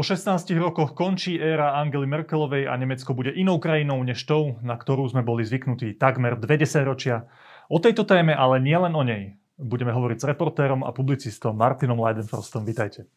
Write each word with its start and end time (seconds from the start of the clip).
Po 0.00 0.08
16 0.08 0.56
rokoch 0.56 0.96
končí 0.96 1.36
éra 1.36 1.76
Angely 1.76 2.08
Merkelovej 2.08 2.64
a 2.64 2.72
Nemecko 2.80 3.12
bude 3.12 3.36
inou 3.36 3.60
krajinou 3.60 4.00
než 4.00 4.24
tou, 4.24 4.56
na 4.64 4.72
ktorú 4.72 5.04
sme 5.04 5.20
boli 5.20 5.44
zvyknutí 5.44 6.00
takmer 6.00 6.40
dve 6.40 6.56
desaťročia. 6.56 7.28
O 7.68 7.84
tejto 7.84 8.08
téme, 8.08 8.32
ale 8.32 8.64
nielen 8.64 8.96
o 8.96 9.04
nej, 9.04 9.36
budeme 9.60 9.92
hovoriť 9.92 10.24
s 10.24 10.24
reportérom 10.24 10.88
a 10.88 10.96
publicistom 10.96 11.52
Martinom 11.52 12.00
Leidenfrostom. 12.00 12.64
Vítajte. 12.64 13.12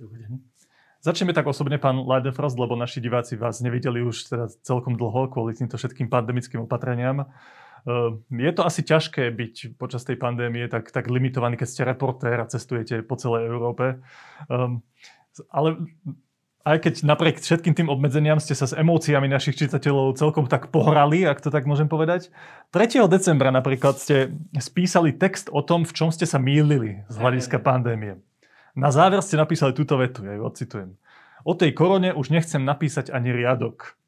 Dobrý 0.00 0.24
deň. 0.24 0.40
Začneme 1.04 1.36
tak 1.36 1.52
osobne, 1.52 1.76
pán 1.76 2.00
Leidenfrost, 2.00 2.56
lebo 2.56 2.80
naši 2.80 3.04
diváci 3.04 3.36
vás 3.36 3.60
nevideli 3.60 4.00
už 4.00 4.32
teda 4.32 4.48
celkom 4.64 4.96
dlho 4.96 5.28
kvôli 5.28 5.52
týmto 5.52 5.76
všetkým 5.76 6.08
pandemickým 6.08 6.64
opatreniam. 6.64 7.28
Ehm, 7.84 8.24
je 8.32 8.52
to 8.56 8.64
asi 8.64 8.80
ťažké 8.80 9.28
byť 9.36 9.76
počas 9.76 10.00
tej 10.08 10.16
pandémie 10.16 10.64
tak, 10.72 10.96
tak 10.96 11.12
limitovaný, 11.12 11.60
keď 11.60 11.68
ste 11.68 11.82
reportér 11.84 12.40
a 12.40 12.48
cestujete 12.48 13.04
po 13.04 13.20
celej 13.20 13.52
Európe. 13.52 14.00
Um, 14.48 14.80
ale 15.48 15.76
aj 16.62 16.78
keď 16.78 16.94
napriek 17.02 17.42
všetkým 17.42 17.74
tým 17.74 17.90
obmedzeniam 17.90 18.38
ste 18.38 18.54
sa 18.54 18.70
s 18.70 18.74
emóciami 18.74 19.26
našich 19.26 19.58
čitateľov 19.58 20.14
celkom 20.14 20.46
tak 20.46 20.70
pohrali, 20.70 21.26
ak 21.26 21.42
to 21.42 21.50
tak 21.50 21.66
môžem 21.66 21.90
povedať. 21.90 22.30
3. 22.70 23.02
decembra 23.10 23.50
napríklad 23.50 23.98
ste 23.98 24.30
spísali 24.54 25.10
text 25.10 25.50
o 25.50 25.58
tom, 25.60 25.82
v 25.82 25.92
čom 25.92 26.14
ste 26.14 26.22
sa 26.22 26.38
mýlili 26.38 27.02
z 27.10 27.14
hľadiska 27.18 27.58
pandémie. 27.58 28.22
Na 28.78 28.94
záver 28.94 29.20
ste 29.20 29.34
napísali 29.36 29.74
túto 29.74 29.98
vetu, 29.98 30.22
ja 30.22 30.38
ju 30.38 30.42
odcitujem. 30.46 30.94
O 31.42 31.58
tej 31.58 31.74
korone 31.74 32.14
už 32.14 32.30
nechcem 32.30 32.62
napísať 32.62 33.10
ani 33.10 33.34
riadok. 33.34 33.98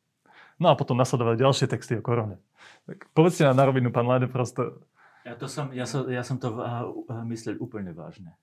No 0.62 0.71
a 0.71 0.79
potom 0.79 0.95
nasledovali 0.95 1.34
ďalšie 1.34 1.67
texty 1.67 1.98
o 1.98 2.03
korone. 2.07 2.39
Tak 2.87 3.11
povedzte 3.11 3.43
nám 3.43 3.59
na 3.59 3.67
rovinu, 3.67 3.91
pán 3.91 4.07
Lade, 4.07 4.31
prosto. 4.31 4.87
Ja, 5.27 5.34
to 5.34 5.51
som, 5.51 5.75
ja, 5.75 5.89
som, 5.89 6.07
ja 6.07 6.23
som 6.23 6.39
to 6.39 6.55
myslel 7.27 7.59
úplne 7.59 7.91
vážne. 7.91 8.39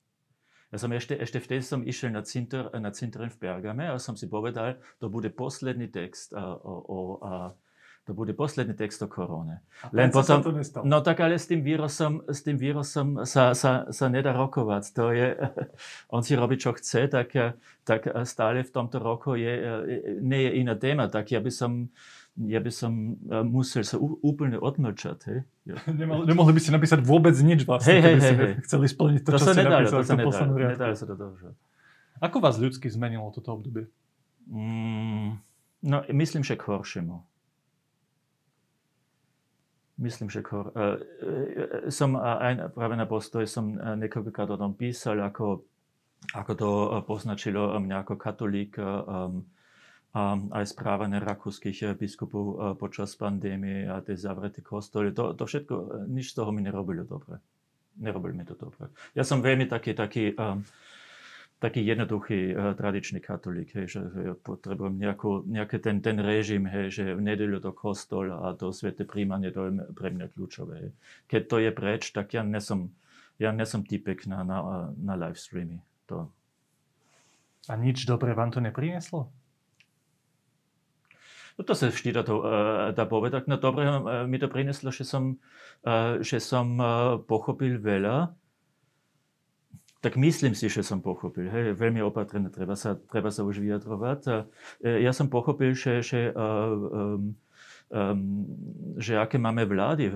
Som 0.71 0.95
ešte, 0.95 1.19
ešte 1.19 1.43
vtedy 1.43 1.61
som 1.67 1.83
išiel 1.83 2.15
na, 2.15 2.23
cinter, 2.23 2.71
na 2.79 2.95
cintorín 2.95 3.27
v 3.27 3.39
Pergame 3.43 3.91
a 3.91 3.99
som 3.99 4.15
si 4.15 4.31
povedal, 4.31 4.79
to 5.03 5.11
bude 5.11 5.27
posledný 5.35 5.91
text 5.91 6.31
o, 6.31 6.39
o, 6.39 6.75
o 7.19 7.31
to 8.01 8.17
bude 8.17 8.33
posledný 8.33 8.73
text 8.73 8.97
o 9.05 9.07
korone. 9.07 9.61
Len 9.93 10.09
potom, 10.09 10.41
sa 10.41 10.45
to 10.49 10.51
nestalo. 10.51 10.83
No 10.89 11.05
tak 11.05 11.21
ale 11.21 11.37
s 11.37 11.45
tým 11.45 11.61
vírusom, 11.61 12.25
s 12.25 12.41
tým 12.41 12.57
vírusom 12.57 13.29
sa, 13.29 13.53
sa, 13.53 13.85
sa 13.93 14.05
nedá 14.09 14.33
rokovať. 14.33 14.83
To 14.97 15.13
je, 15.13 15.37
on 16.15 16.25
si 16.25 16.33
robí, 16.33 16.57
čo 16.57 16.73
chce, 16.73 17.05
tak, 17.13 17.29
tak 17.85 18.09
stále 18.25 18.65
v 18.65 18.73
tomto 18.73 18.97
roku 18.97 19.37
je, 19.37 19.53
nie 20.17 20.49
je 20.49 20.51
iná 20.65 20.73
téma. 20.73 21.13
Tak 21.13 21.29
ja 21.29 21.37
by 21.45 21.51
som 21.53 21.93
ja 22.47 22.59
by 22.63 22.71
som 22.73 23.17
musel 23.45 23.85
sa 23.85 23.99
úplne 23.99 24.57
odmlčať. 24.57 25.19
Hej. 25.27 25.39
Ja. 25.67 25.75
Nemohli 26.29 26.51
by 26.55 26.61
ste 26.61 26.71
napísať 26.73 27.05
vôbec 27.05 27.35
nič 27.41 27.67
vlastne, 27.67 27.99
hej, 27.99 28.01
hej, 28.01 28.17
hej, 28.17 28.35
hej. 28.37 28.53
chceli 28.65 28.85
splniť 28.89 29.21
to, 29.21 29.29
to 29.35 29.37
čo 29.37 29.45
ste 29.51 29.61
nedalo, 29.61 29.85
napísali. 29.85 29.97
To 30.01 30.31
sa 30.31 30.45
nedalo, 30.47 30.71
nedalo 30.73 30.95
sa 30.95 31.05
to. 31.05 31.15
Ako 32.21 32.37
vás 32.37 32.61
ľudsky 32.61 32.89
zmenilo 32.89 33.29
toto 33.33 33.53
obdobie? 33.57 33.89
Mm, 34.49 35.41
no, 35.85 35.97
myslím, 36.13 36.45
že 36.45 36.57
k 36.57 36.69
horšiemu. 36.69 37.25
Myslím, 40.01 40.33
že 40.33 40.41
hor... 40.49 40.73
Uh, 40.73 40.97
som 41.93 42.17
aj 42.17 42.73
práve 42.73 42.97
na 42.97 43.05
postoj 43.05 43.45
som 43.45 43.77
niekoľkokrát 43.77 44.49
o 44.49 44.57
tom 44.57 44.73
písal, 44.73 45.21
ako, 45.21 45.61
ako 46.33 46.51
to 46.57 46.69
poznačilo 47.05 47.77
mňa 47.77 48.01
ako 48.01 48.13
katolík 48.17 48.81
um, 48.81 49.45
aj 50.51 50.65
správanie 50.67 51.23
rakúskych 51.23 51.77
eh, 51.87 51.95
biskupov 51.95 52.43
eh, 52.43 52.55
počas 52.75 53.15
pandémie 53.15 53.87
a 53.87 54.03
tie 54.03 54.19
zavreté 54.19 54.59
kostoly. 54.59 55.15
To, 55.15 55.31
to 55.31 55.47
všetko, 55.47 55.75
eh, 55.75 55.87
nič 56.11 56.35
z 56.35 56.43
toho 56.43 56.51
mi 56.51 56.59
nerobilo 56.59 57.07
dobre. 57.07 57.39
Nerobili 57.95 58.35
mi 58.35 58.43
to 58.43 58.59
dobre. 58.59 58.91
Ja 59.15 59.23
som 59.23 59.39
veľmi 59.39 59.67
taký, 59.67 59.91
taký, 59.91 60.31
um, 60.39 60.63
taký 61.59 61.83
jednoduchý 61.83 62.55
uh, 62.55 62.71
tradičný 62.71 63.19
katolík, 63.19 63.75
hej, 63.75 63.99
že, 63.99 64.01
potrebujem 64.47 64.95
nejakú, 64.95 65.43
nejaký 65.43 65.77
ten, 65.83 65.99
ten 65.99 66.15
režim, 66.15 66.63
hej, 66.71 66.87
že 66.87 67.03
v 67.11 67.19
nedeľu 67.19 67.59
do 67.59 67.75
kostola 67.75 68.47
a 68.47 68.55
to 68.55 68.71
svete 68.71 69.03
príjmanie, 69.03 69.51
to 69.51 69.67
je 69.67 69.71
pre 69.91 70.07
mňa 70.07 70.31
kľúčové. 70.31 70.87
Hej. 70.87 70.91
Keď 71.27 71.41
to 71.51 71.55
je 71.59 71.71
preč, 71.75 72.03
tak 72.15 72.31
ja 72.31 72.47
nesom, 72.47 72.95
ja 73.35 73.51
nesom 73.51 73.83
typek 73.83 74.23
na, 74.23 74.47
na, 74.47 74.57
na 74.95 75.13
live 75.19 75.37
streamy. 75.37 75.83
To. 76.07 76.31
A 77.67 77.75
nič 77.75 78.07
dobre 78.07 78.31
vám 78.31 78.55
to 78.55 78.63
neprinieslo? 78.63 79.29
No 81.61 81.69
to 81.69 81.77
vždy 81.77 82.09
dá, 82.09 82.25
to, 82.25 82.41
dá 82.89 83.05
povedať. 83.05 83.45
No 83.45 83.61
dobre, 83.61 83.85
mi 84.25 84.41
to 84.41 84.49
prineslo, 84.49 84.89
že 84.89 85.05
som, 85.05 85.37
že 86.17 86.41
som 86.41 86.73
pochopil 87.29 87.77
veľa. 87.77 88.33
Tak 90.01 90.17
myslím 90.17 90.57
si, 90.57 90.73
že 90.73 90.81
som 90.81 91.05
pochopil. 91.05 91.53
Hej, 91.53 91.77
veľmi 91.77 92.01
opatrne 92.01 92.49
treba 92.49 92.73
sa, 92.73 92.97
treba 92.97 93.29
sa 93.29 93.45
už 93.45 93.61
vyjadrovať. 93.61 94.49
Ja 94.81 95.13
som 95.13 95.29
pochopil, 95.29 95.77
že, 95.77 96.01
že, 96.01 96.33
um, 96.33 97.37
um, 97.93 98.49
že 98.97 99.21
aké 99.21 99.37
máme 99.37 99.61
vlády 99.69 100.09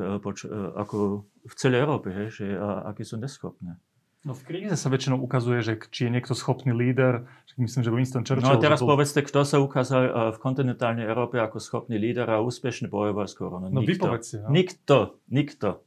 ako 0.73 1.29
v 1.45 1.53
celej 1.53 1.85
Európe, 1.85 2.09
hej, 2.09 2.41
že 2.41 2.57
aké 2.89 3.05
sú 3.05 3.22
neschopné. 3.22 3.78
No 4.25 4.34
v 4.34 4.41
kríze 4.41 4.74
sa 4.74 4.90
väčšinou 4.90 5.22
ukazuje, 5.22 5.62
že 5.62 5.78
či 5.94 6.09
je 6.09 6.18
niekto 6.18 6.34
schopný 6.34 6.74
líder, 6.74 7.30
myslím, 7.62 7.86
že 7.86 7.94
Winston 7.94 8.25
Churchill... 8.25 8.41
No 8.41 8.58
a 8.58 8.59
teraz 8.59 8.81
bol... 8.81 8.97
povedzte, 8.97 9.22
kto 9.22 9.46
sa 9.46 9.62
ukázal 9.62 10.02
eh, 10.02 10.12
v 10.34 10.38
kontinentálnej 10.41 11.06
Európe 11.06 11.38
ako 11.38 11.62
schopný 11.62 12.02
líder 12.02 12.25
a 12.34 12.41
úspešne 12.41 12.90
bojoval 12.90 13.30
s 13.30 13.38
koronou. 13.38 13.69
No 13.69 13.85
nikto. 13.85 14.09
povedzte. 14.09 14.41
No. 14.41 14.50
Nikto, 14.50 14.97
nikto. 15.30 15.85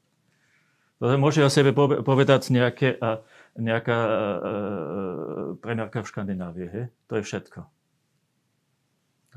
To 1.02 1.14
môže 1.18 1.42
o 1.42 1.50
sebe 1.50 1.74
povedať 2.06 2.54
nejaké, 2.54 2.94
eh, 2.94 3.18
nejaká 3.58 3.98
uh, 4.06 4.38
prenárka 5.58 6.06
v 6.06 6.06
Škandinávii. 6.06 6.68
He? 6.70 6.82
To 7.10 7.18
je 7.18 7.22
všetko. 7.26 7.77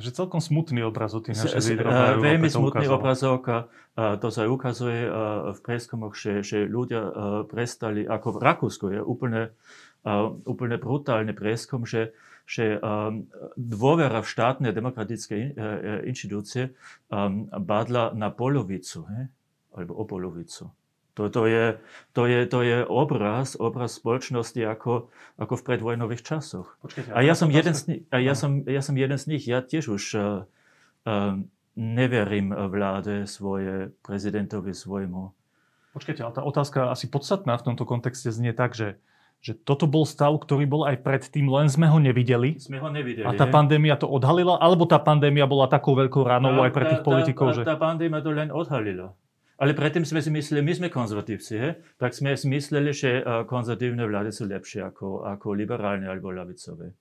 Takže 0.02 0.18
celkom 0.18 0.42
smutný 0.42 0.82
obraz 0.82 1.14
o 1.14 1.22
tých 1.22 1.38
našich 1.38 1.78
lídrov. 1.78 1.94
Veľmi 2.26 2.50
smutný 2.50 2.90
obrazok 2.90 3.44
a, 3.54 3.58
a 3.94 4.18
to 4.18 4.34
sa 4.34 4.50
ukazuje 4.50 5.06
a, 5.06 5.54
v 5.54 5.60
prieskumoch, 5.62 6.18
že, 6.18 6.42
že 6.42 6.66
ľudia 6.66 7.06
prestali, 7.46 8.02
ako 8.10 8.34
v 8.34 8.40
Rakúsku 8.42 8.86
je 8.98 9.00
úplne, 9.06 9.54
úplne 10.50 10.82
brutálny 10.82 11.38
prieskum, 11.38 11.86
že, 11.86 12.18
že 12.50 12.82
dôvera 13.54 14.26
v 14.26 14.32
štátne 14.34 14.74
demokratické 14.74 15.34
in, 15.38 15.50
inštitúcie 16.10 16.74
badla 17.54 18.18
na 18.18 18.34
polovicu, 18.34 19.06
he? 19.06 19.30
alebo 19.78 20.02
o 20.02 20.04
polovicu. 20.10 20.81
To, 21.20 21.28
to, 21.28 21.44
je, 21.44 21.76
to, 22.16 22.24
je, 22.24 22.40
to 22.48 22.60
je 22.64 22.78
obraz, 22.88 23.60
obraz 23.60 24.00
spoločnosti 24.00 24.64
ako, 24.64 25.12
ako 25.36 25.54
v 25.60 25.66
predvojnových 25.68 26.24
časoch. 26.24 26.80
Počkejte, 26.80 27.12
a 27.12 27.20
ja 27.20 27.36
som, 27.36 27.52
jeden 27.52 27.76
z 27.76 28.08
a 28.08 28.18
ja, 28.24 28.32
som, 28.32 28.64
ja 28.64 28.80
som 28.80 28.96
jeden 28.96 29.20
z 29.20 29.26
nich. 29.28 29.44
Ja 29.44 29.60
tiež 29.60 29.92
už 29.92 30.04
uh, 30.16 30.48
uh, 31.04 31.36
neverím 31.76 32.56
vláde 32.56 33.28
svoje, 33.28 33.92
prezidentovi 34.08 34.72
svojmu. 34.72 35.36
Počkajte, 35.92 36.24
ale 36.24 36.32
tá 36.32 36.44
otázka 36.48 36.96
asi 36.96 37.12
podstatná 37.12 37.60
v 37.60 37.66
tomto 37.68 37.84
kontexte 37.84 38.32
znie 38.32 38.56
tak, 38.56 38.72
že, 38.72 38.96
že 39.44 39.52
toto 39.52 39.92
bol 39.92 40.08
stav, 40.08 40.32
ktorý 40.40 40.64
bol 40.64 40.88
aj 40.88 41.04
predtým, 41.04 41.52
len 41.52 41.68
sme 41.68 41.92
ho 41.92 42.00
nevideli. 42.00 42.56
Sme 42.56 42.80
ho 42.80 42.88
nevideli. 42.88 43.28
A 43.28 43.36
tá 43.36 43.44
pandémia 43.52 44.00
to 44.00 44.08
odhalila? 44.08 44.56
Alebo 44.64 44.88
tá 44.88 44.96
pandémia 44.96 45.44
bola 45.44 45.68
takou 45.68 45.92
veľkou 46.00 46.24
ranou 46.24 46.56
tá, 46.56 46.64
aj 46.64 46.72
pre 46.72 46.86
tých 46.88 47.04
tá, 47.04 47.08
politikov? 47.08 47.52
Tá, 47.52 47.56
že... 47.60 47.62
tá 47.68 47.76
pandémia 47.76 48.24
to 48.24 48.32
len 48.32 48.48
odhalila. 48.48 49.12
Ale 49.62 49.78
predtým 49.78 50.02
sme 50.02 50.26
si 50.26 50.34
mysleli, 50.34 50.66
my 50.66 50.74
sme 50.74 50.88
konzervatívci, 50.90 51.54
he? 51.54 51.78
tak 52.02 52.18
sme 52.18 52.34
si 52.34 52.50
mysleli, 52.50 52.90
že 52.90 53.22
konzervatívne 53.46 54.10
vlády 54.10 54.34
sú 54.34 54.50
lepšie 54.50 54.82
ako, 54.82 55.30
ako 55.38 55.54
liberálne 55.54 56.10
alebo 56.10 56.34
lavicové. 56.34 56.98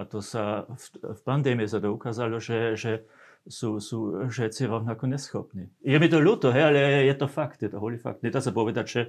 A 0.00 0.08
to 0.08 0.24
sa 0.24 0.64
v, 0.72 0.84
v 1.04 1.20
pandémii 1.20 1.68
sa 1.68 1.84
to 1.84 1.92
ukázalo, 1.92 2.40
že, 2.40 2.80
že 2.80 3.04
sú, 3.44 3.76
sú 3.76 4.24
všetci 4.24 4.72
rovnako 4.72 5.04
neschopní. 5.04 5.68
Je 5.84 6.00
mi 6.00 6.08
to 6.08 6.16
ľúto, 6.16 6.48
he? 6.48 6.64
ale 6.64 7.04
je 7.04 7.12
to 7.12 7.28
fakt, 7.28 7.60
je 7.60 7.68
to 7.68 7.76
holý 7.76 8.00
fakt. 8.00 8.24
Nedá 8.24 8.40
sa 8.40 8.56
povedať, 8.56 8.86
že, 8.88 9.02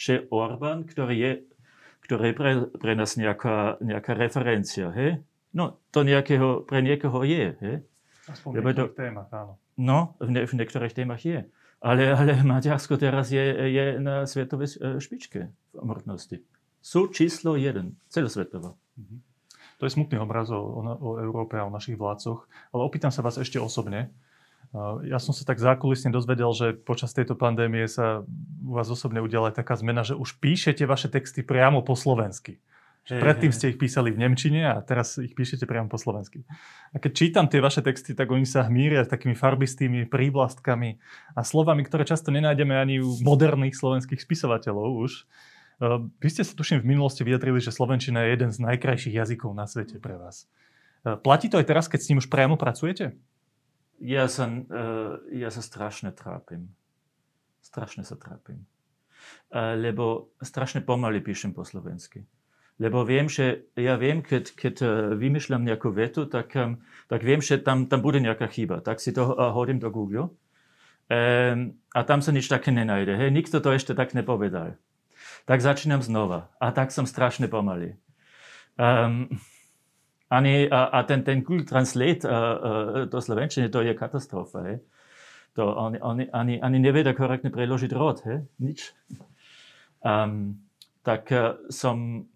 že 0.00 0.12
Orbán, 0.32 0.88
ktorý 0.88 1.16
je, 1.20 1.32
ktorý 2.08 2.32
je 2.32 2.34
pre, 2.40 2.52
pre 2.72 2.92
nás 2.96 3.20
nejaká, 3.20 3.76
nejaká 3.84 4.16
referencia, 4.16 4.88
he? 4.96 5.20
no 5.52 5.76
to 5.92 6.08
nejakého, 6.08 6.64
pre 6.64 6.80
niekoho 6.80 7.20
je. 7.20 7.46
He? 7.60 7.72
Aspoň 8.32 8.48
v 8.48 8.56
niektorých 8.64 8.96
témach, 8.96 9.28
áno. 9.28 9.60
No, 9.76 10.16
v, 10.16 10.28
ne, 10.32 10.40
v 10.48 10.52
niektorých 10.56 10.96
témach 10.96 11.20
je. 11.20 11.44
Ale, 11.80 12.12
ale 12.12 12.44
Maďarsko 12.44 13.00
teraz 13.00 13.32
je, 13.32 13.40
je 13.72 13.84
na 13.96 14.28
svetovej 14.28 14.68
e, 14.76 15.00
špičke 15.00 15.48
v 15.48 15.76
hmotnosti. 15.80 16.44
Sú 16.84 17.08
číslo 17.08 17.56
jeden, 17.56 17.96
celosvetovo. 18.12 18.76
Mhm. 19.00 19.16
To 19.80 19.88
je 19.88 19.96
smutný 19.96 20.20
obraz 20.20 20.52
o, 20.52 20.60
o 20.60 21.16
Európe 21.16 21.56
a 21.56 21.64
o 21.64 21.72
našich 21.72 21.96
vládcoch. 21.96 22.44
Ale 22.76 22.84
opýtam 22.84 23.08
sa 23.08 23.24
vás 23.24 23.40
ešte 23.40 23.56
osobne. 23.56 24.12
E, 24.76 25.08
ja 25.08 25.16
som 25.16 25.32
sa 25.32 25.48
tak 25.48 25.56
zákulisne 25.56 26.12
dozvedel, 26.12 26.52
že 26.52 26.76
počas 26.76 27.16
tejto 27.16 27.32
pandémie 27.32 27.88
sa 27.88 28.28
u 28.60 28.76
vás 28.76 28.92
osobne 28.92 29.24
udiala 29.24 29.48
aj 29.48 29.64
taká 29.64 29.72
zmena, 29.80 30.04
že 30.04 30.20
už 30.20 30.36
píšete 30.36 30.84
vaše 30.84 31.08
texty 31.08 31.40
priamo 31.40 31.80
po 31.80 31.96
slovensky. 31.96 32.60
Predtým 33.08 33.50
ste 33.50 33.74
ich 33.74 33.80
písali 33.80 34.14
v 34.14 34.22
Nemčine 34.22 34.70
a 34.70 34.78
teraz 34.84 35.18
ich 35.18 35.34
píšete 35.34 35.66
priamo 35.66 35.90
po 35.90 35.98
slovensky. 35.98 36.46
A 36.94 37.02
keď 37.02 37.12
čítam 37.16 37.46
tie 37.50 37.58
vaše 37.58 37.82
texty, 37.82 38.14
tak 38.14 38.30
oni 38.30 38.46
sa 38.46 38.62
hmíria 38.62 39.02
s 39.02 39.10
takými 39.10 39.34
farbistými 39.34 40.06
prívlastkami 40.06 41.00
a 41.34 41.40
slovami, 41.42 41.82
ktoré 41.82 42.06
často 42.06 42.30
nenájdeme 42.30 42.76
ani 42.76 43.02
u 43.02 43.18
moderných 43.24 43.74
slovenských 43.74 44.20
spisovateľov 44.22 45.10
už. 45.10 45.26
Vy 46.20 46.28
ste 46.28 46.44
sa 46.44 46.52
tuším 46.54 46.84
v 46.84 46.92
minulosti 46.92 47.24
vyjadrili, 47.24 47.58
že 47.58 47.74
slovenčina 47.74 48.22
je 48.28 48.36
jeden 48.36 48.50
z 48.52 48.62
najkrajších 48.62 49.16
jazykov 49.16 49.56
na 49.56 49.64
svete 49.64 49.96
pre 49.98 50.14
vás. 50.20 50.46
Platí 51.02 51.48
to 51.48 51.56
aj 51.56 51.66
teraz, 51.66 51.88
keď 51.88 52.00
s 52.04 52.08
ním 52.12 52.20
už 52.20 52.28
priamo 52.28 52.60
pracujete? 52.60 53.16
Ja 53.96 54.28
sa, 54.28 54.46
ja 55.32 55.48
sa 55.48 55.62
strašne 55.64 56.12
trápim. 56.12 56.68
Strašne 57.64 58.04
sa 58.04 58.14
trápim. 58.14 58.68
Lebo 59.52 60.30
strašne 60.44 60.84
pomaly 60.84 61.24
píšem 61.24 61.56
po 61.56 61.64
slovensky. 61.64 62.28
Lebo 62.80 63.04
viem, 63.04 63.28
že 63.28 63.68
ja 63.76 64.00
viem, 64.00 64.24
keď, 64.24 64.56
keď 64.56 64.74
vymýšľam 65.12 65.68
nejakú 65.68 65.92
vetu, 65.92 66.24
tak, 66.24 66.56
tak 67.12 67.20
viem, 67.20 67.44
že 67.44 67.60
tam, 67.60 67.84
tam 67.84 68.00
bude 68.00 68.24
nejaká 68.24 68.48
chyba. 68.48 68.80
Tak 68.80 69.04
si 69.04 69.12
to 69.12 69.36
hodím 69.52 69.76
do 69.76 69.92
Google. 69.92 70.32
Um, 71.10 71.76
a 71.90 72.06
tam 72.06 72.22
sa 72.22 72.30
nič 72.30 72.46
také 72.46 72.70
nenajde. 72.70 73.18
Hej, 73.18 73.34
nikto 73.34 73.58
to 73.58 73.74
ešte 73.74 73.92
tak 73.92 74.14
nepovedal. 74.14 74.78
Tak 75.44 75.58
začínam 75.60 76.00
znova. 76.00 76.54
A 76.56 76.70
tak 76.70 76.94
som 76.94 77.04
strašne 77.04 77.50
pomalý. 77.50 77.98
Um, 78.78 79.26
ani, 80.30 80.70
a, 80.70 80.88
a 80.88 80.98
ten, 81.02 81.26
ten 81.26 81.42
Google 81.42 81.66
Translate 81.66 82.22
uh, 82.22 82.30
uh, 82.30 82.56
do 83.10 83.18
slovenčiny, 83.18 83.68
to 83.68 83.82
je 83.82 83.92
katastrofa. 83.92 84.62
Hej. 84.70 84.76
To 85.58 85.68
oni, 85.68 85.98
oni, 85.98 86.24
ani, 86.30 86.54
ani 86.62 86.78
nevedia 86.78 87.12
korektne 87.12 87.50
preložiť 87.50 87.90
rod. 87.90 88.22
Hej. 88.24 88.46
Nič. 88.62 88.94
Um, 90.00 90.62
tak 91.02 91.28
som, 91.74 92.28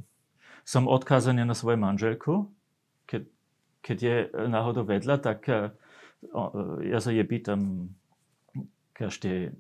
som 0.65 0.89
odkázaný 0.89 1.45
na 1.45 1.53
svoju 1.53 1.77
manželku. 1.77 2.49
Keď, 3.05 3.23
keď 3.85 3.99
je 4.01 4.17
náhodou 4.49 4.89
vedľa, 4.89 5.17
tak 5.21 5.45
uh, 5.47 5.69
uh, 6.33 6.81
ja 6.81 6.99
sa 7.05 7.13
jej 7.13 7.25
pýtam, 7.29 7.93
každé, 8.97 9.53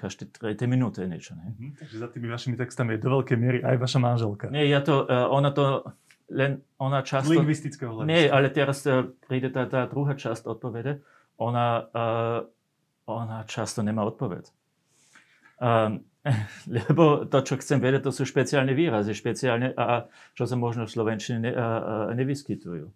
každé 0.00 0.32
tretie 0.32 0.64
minúte 0.64 1.04
niečo. 1.04 1.36
Ne? 1.36 1.52
Mm-hmm. 1.52 1.70
Takže 1.76 1.96
za 2.00 2.08
tými 2.08 2.26
vašimi 2.32 2.56
textami 2.56 2.96
je 2.96 3.04
do 3.04 3.10
veľkej 3.20 3.36
miery 3.36 3.58
aj 3.60 3.76
vaša 3.76 3.98
manželka. 4.00 4.46
Nie, 4.48 4.64
ja 4.70 4.80
to, 4.80 5.04
ona 5.10 5.52
to 5.52 5.84
len, 6.32 6.64
ona 6.80 7.02
často... 7.02 7.30
Z 7.30 7.38
lingvistického 7.38 7.90
hľadiska. 7.92 8.10
Nie, 8.10 8.32
ale 8.32 8.48
teraz 8.50 8.82
príde 9.26 9.50
tá, 9.50 9.66
tá 9.66 9.86
druhá 9.86 10.16
časť 10.16 10.46
odpovede. 10.46 11.04
Ona, 11.36 11.66
uh, 11.92 12.40
ona 13.04 13.44
často 13.44 13.84
nemá 13.84 14.08
odpoveď. 14.08 14.48
Um, 15.60 16.04
lebo 16.76 17.24
to, 17.26 17.38
čo 17.42 17.54
chcem 17.62 17.78
vedieť, 17.78 18.10
to 18.10 18.12
sú 18.12 18.26
špeciálne 18.26 18.74
výrazy, 18.74 19.14
špeciálne, 19.14 19.72
a 19.78 20.10
čo 20.34 20.44
sa 20.44 20.56
možno 20.58 20.86
v 20.86 20.92
Slovenčine 20.92 21.38
ne, 21.38 21.52
a, 21.54 21.60
a, 21.60 21.66
nevyskytujú. 22.14 22.86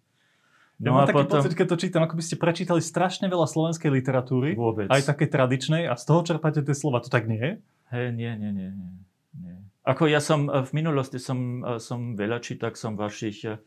Ja 0.81 0.89
no 0.89 0.97
mám 0.97 1.05
taký 1.05 1.29
potom... 1.29 1.39
pocit, 1.39 1.53
keď 1.53 1.67
to 1.69 1.77
čítam, 1.77 2.01
ako 2.03 2.17
by 2.17 2.23
ste 2.25 2.35
prečítali 2.41 2.81
strašne 2.81 3.29
veľa 3.29 3.45
slovenskej 3.45 3.93
literatúry, 3.93 4.57
Vôbec. 4.57 4.89
aj 4.89 5.05
také 5.05 5.29
tradičnej, 5.29 5.85
a 5.85 5.93
z 5.93 6.03
toho 6.09 6.25
čerpáte 6.25 6.65
tie 6.65 6.73
slova. 6.73 7.05
To 7.05 7.09
tak 7.13 7.29
nie 7.29 7.37
je? 7.37 7.51
Hej, 7.93 8.07
nie, 8.17 8.33
nie, 8.33 8.51
nie, 8.51 8.69
nie, 8.73 8.91
nie. 9.37 9.55
Ako 9.81 10.05
ja 10.05 10.21
som 10.21 10.45
e, 10.45 10.61
v 10.61 10.71
minulosti 10.77 11.17
som, 11.17 11.61
e, 11.61 11.77
som 11.81 12.13
veľa 12.13 12.41
čítal, 12.41 12.73
som 12.73 12.93
vašich 12.93 13.45
e, 13.45 13.57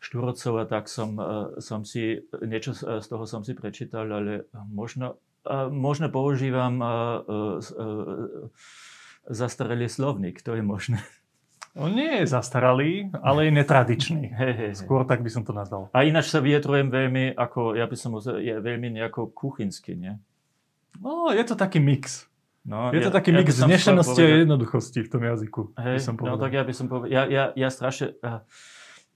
štúrocov 0.00 0.54
a 0.60 0.64
tak 0.64 0.88
som, 0.88 1.12
som 1.60 1.84
si, 1.84 2.24
niečo 2.40 2.72
z 2.72 3.04
toho 3.04 3.28
som 3.28 3.44
si 3.44 3.52
prečítal, 3.52 4.08
ale 4.08 4.48
možno, 4.72 5.20
možno 5.70 6.12
používam 6.12 6.80
zastaralý 9.30 9.88
slovník, 9.88 10.42
to 10.42 10.56
je 10.58 10.62
možné. 10.62 11.00
On 11.78 11.86
nie 11.94 12.18
je 12.22 12.26
zastaralý, 12.26 13.14
ale 13.22 13.46
je 13.46 13.52
netradičný. 13.54 14.22
Hey, 14.40 14.52
hey, 14.52 14.72
Skôr 14.74 15.06
tak 15.06 15.22
by 15.22 15.30
som 15.30 15.46
to 15.46 15.54
nazval. 15.54 15.86
A 15.94 16.02
ináč 16.02 16.34
sa 16.34 16.42
vyjadrujem 16.42 16.90
veľmi, 16.90 17.38
ako, 17.38 17.78
ja 17.78 17.86
by 17.86 17.96
som 17.96 18.18
je 18.18 18.58
veľmi 18.58 18.90
nejako 18.98 19.30
kuchynsky, 19.30 19.94
nie? 19.94 20.18
No, 20.98 21.30
je 21.30 21.44
to 21.46 21.54
taký 21.54 21.78
mix. 21.78 22.26
No, 22.66 22.92
je 22.92 23.00
to 23.00 23.08
ja, 23.08 23.14
taký 23.14 23.30
mix 23.32 23.56
ja 23.56 23.70
znešenosti 23.70 24.20
a 24.20 24.28
jednoduchosti 24.44 25.00
v 25.06 25.08
tom 25.08 25.22
jazyku. 25.24 25.72
Hej, 25.80 26.12
no 26.12 26.36
tak 26.36 26.52
ja 26.52 26.62
by 26.66 26.74
som 26.74 26.86
povedal, 26.90 27.08
ja, 27.08 27.22
ja, 27.24 27.44
ja 27.56 27.68
strašne, 27.72 28.18
uh, 28.20 28.44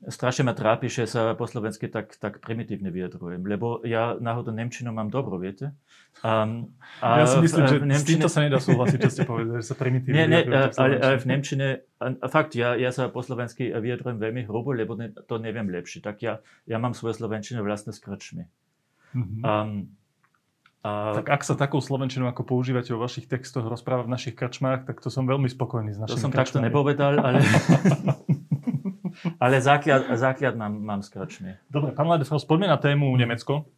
strašne 0.09 0.45
ma 0.45 0.53
trápi, 0.53 0.93
že 0.93 1.09
sa 1.09 1.33
po 1.33 1.49
slovensky 1.49 1.89
tak, 1.89 2.17
tak 2.21 2.43
primitívne 2.45 2.93
vyjadrujem, 2.93 3.41
lebo 3.45 3.81
ja 3.87 4.19
náhodou 4.21 4.53
Nemčinu 4.53 4.93
mám 4.93 5.09
dobro, 5.09 5.41
viete? 5.41 5.73
Um, 6.21 6.77
a 7.01 7.25
ja 7.25 7.27
si 7.27 7.41
myslím, 7.41 7.65
že 7.65 7.77
Nemčine... 7.81 8.01
s 8.01 8.05
týmto 8.05 8.29
sa 8.29 8.41
nedá 8.45 8.61
súhlasiť, 8.61 8.99
čo 9.01 9.11
ste 9.11 9.23
povedali, 9.25 9.61
že 9.65 9.67
sa 9.73 9.77
primitívne 9.77 10.17
nie, 10.17 10.27
nie, 10.29 10.43
ale, 10.51 10.95
ale 11.01 11.17
v 11.17 11.27
Nemčine, 11.27 11.67
a 12.01 12.27
fakt, 12.29 12.53
ja, 12.53 12.77
ja 12.77 12.93
sa 12.93 13.09
po 13.09 13.25
slovensky 13.25 13.73
vyjadrujem 13.73 14.21
veľmi 14.21 14.43
hrubo, 14.45 14.77
lebo 14.77 14.93
ne, 14.99 15.09
to 15.13 15.41
neviem 15.41 15.69
lepšie. 15.73 16.05
Tak 16.05 16.21
ja, 16.21 16.45
ja 16.69 16.77
mám 16.77 16.93
svoje 16.93 17.17
slovenčine 17.17 17.65
vlastne 17.65 17.97
s 17.97 18.01
krčmi. 18.03 18.45
Mm-hmm. 19.15 19.41
Um, 19.41 19.89
a... 20.85 21.17
Tak 21.17 21.33
ak 21.33 21.43
sa 21.49 21.57
takou 21.57 21.81
slovenčinou, 21.81 22.29
ako 22.29 22.45
používate 22.45 22.93
vo 22.93 23.01
vašich 23.01 23.25
textoch, 23.25 23.65
rozpráva 23.65 24.05
v 24.05 24.13
našich 24.13 24.37
krčmách, 24.37 24.85
tak 24.85 25.01
to 25.01 25.09
som 25.09 25.25
veľmi 25.25 25.49
spokojný 25.49 25.97
s 25.97 25.99
našimi 26.05 26.13
To 26.13 26.21
som 26.21 26.29
krčmami. 26.29 26.45
takto 26.45 26.59
nepovedal, 26.61 27.15
ale... 27.25 27.41
Ale 29.41 29.61
základ, 29.61 30.09
základ 30.17 30.55
mám, 30.57 30.75
mám 30.77 31.01
skračne. 31.01 31.61
Dobre, 31.73 31.97
pán 31.97 32.09
Ladefros, 32.09 32.45
poďme 32.45 32.69
na 32.69 32.79
tému 32.79 33.09
Nemecko. 33.17 33.69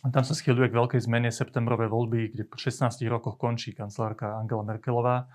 Tam 0.00 0.24
sa 0.24 0.32
schyluje 0.32 0.72
k 0.72 0.78
veľkej 0.80 1.00
zmene 1.04 1.28
septembrové 1.28 1.84
voľby, 1.84 2.32
kde 2.32 2.48
po 2.48 2.56
16 2.56 3.04
rokoch 3.12 3.36
končí 3.36 3.76
kancelárka 3.76 4.40
Angela 4.40 4.64
Merkelová. 4.64 5.28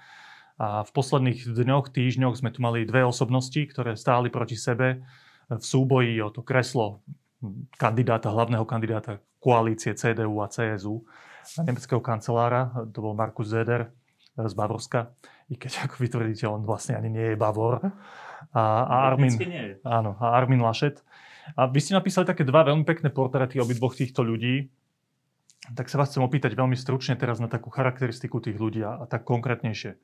A 0.57 0.81
v 0.81 0.91
posledných 0.95 1.45
dňoch, 1.45 1.93
týždňoch 1.93 2.39
sme 2.39 2.49
tu 2.49 2.63
mali 2.65 2.87
dve 2.87 3.05
osobnosti, 3.05 3.59
ktoré 3.59 3.93
stáli 3.93 4.33
proti 4.33 4.57
sebe 4.57 5.05
v 5.51 5.61
súboji 5.61 6.17
o 6.23 6.33
to 6.33 6.41
kreslo 6.41 7.05
kandidáta, 7.77 8.33
hlavného 8.33 8.65
kandidáta 8.65 9.21
koalície 9.37 9.93
CDU 9.93 10.41
a 10.41 10.49
CSU 10.49 11.05
nemeckého 11.61 12.01
kancelára. 12.01 12.73
To 12.89 12.99
bol 13.05 13.13
Markus 13.13 13.53
Zeder 13.53 13.93
z 14.33 14.53
Bavorska. 14.57 15.13
I 15.53 15.61
keď, 15.61 15.85
ako 15.85 16.01
vytvrdíte, 16.01 16.49
on 16.49 16.65
vlastne 16.65 16.97
ani 16.97 17.13
nie 17.13 17.27
je 17.33 17.37
Bavor 17.37 17.85
a, 18.51 18.63
a 18.85 18.95
Armin, 19.13 19.33
áno, 19.81 20.17
a 20.19 20.35
Armin 20.35 20.61
Lašet. 20.61 21.01
A 21.53 21.69
vy 21.69 21.77
ste 21.77 21.93
napísali 21.93 22.25
také 22.25 22.41
dva 22.41 22.65
veľmi 22.65 22.81
pekné 22.81 23.13
portréty 23.13 23.61
obidvoch 23.61 23.93
týchto 23.93 24.25
ľudí. 24.25 24.69
Tak 25.73 25.89
sa 25.89 25.97
vás 25.97 26.13
chcem 26.13 26.21
opýtať 26.21 26.53
veľmi 26.53 26.77
stručne 26.77 27.17
teraz 27.17 27.41
na 27.41 27.49
takú 27.49 27.73
charakteristiku 27.73 28.41
tých 28.41 28.57
ľudí 28.57 28.85
a, 28.85 29.01
a 29.01 29.05
tak 29.09 29.25
konkrétnejšie. 29.25 29.97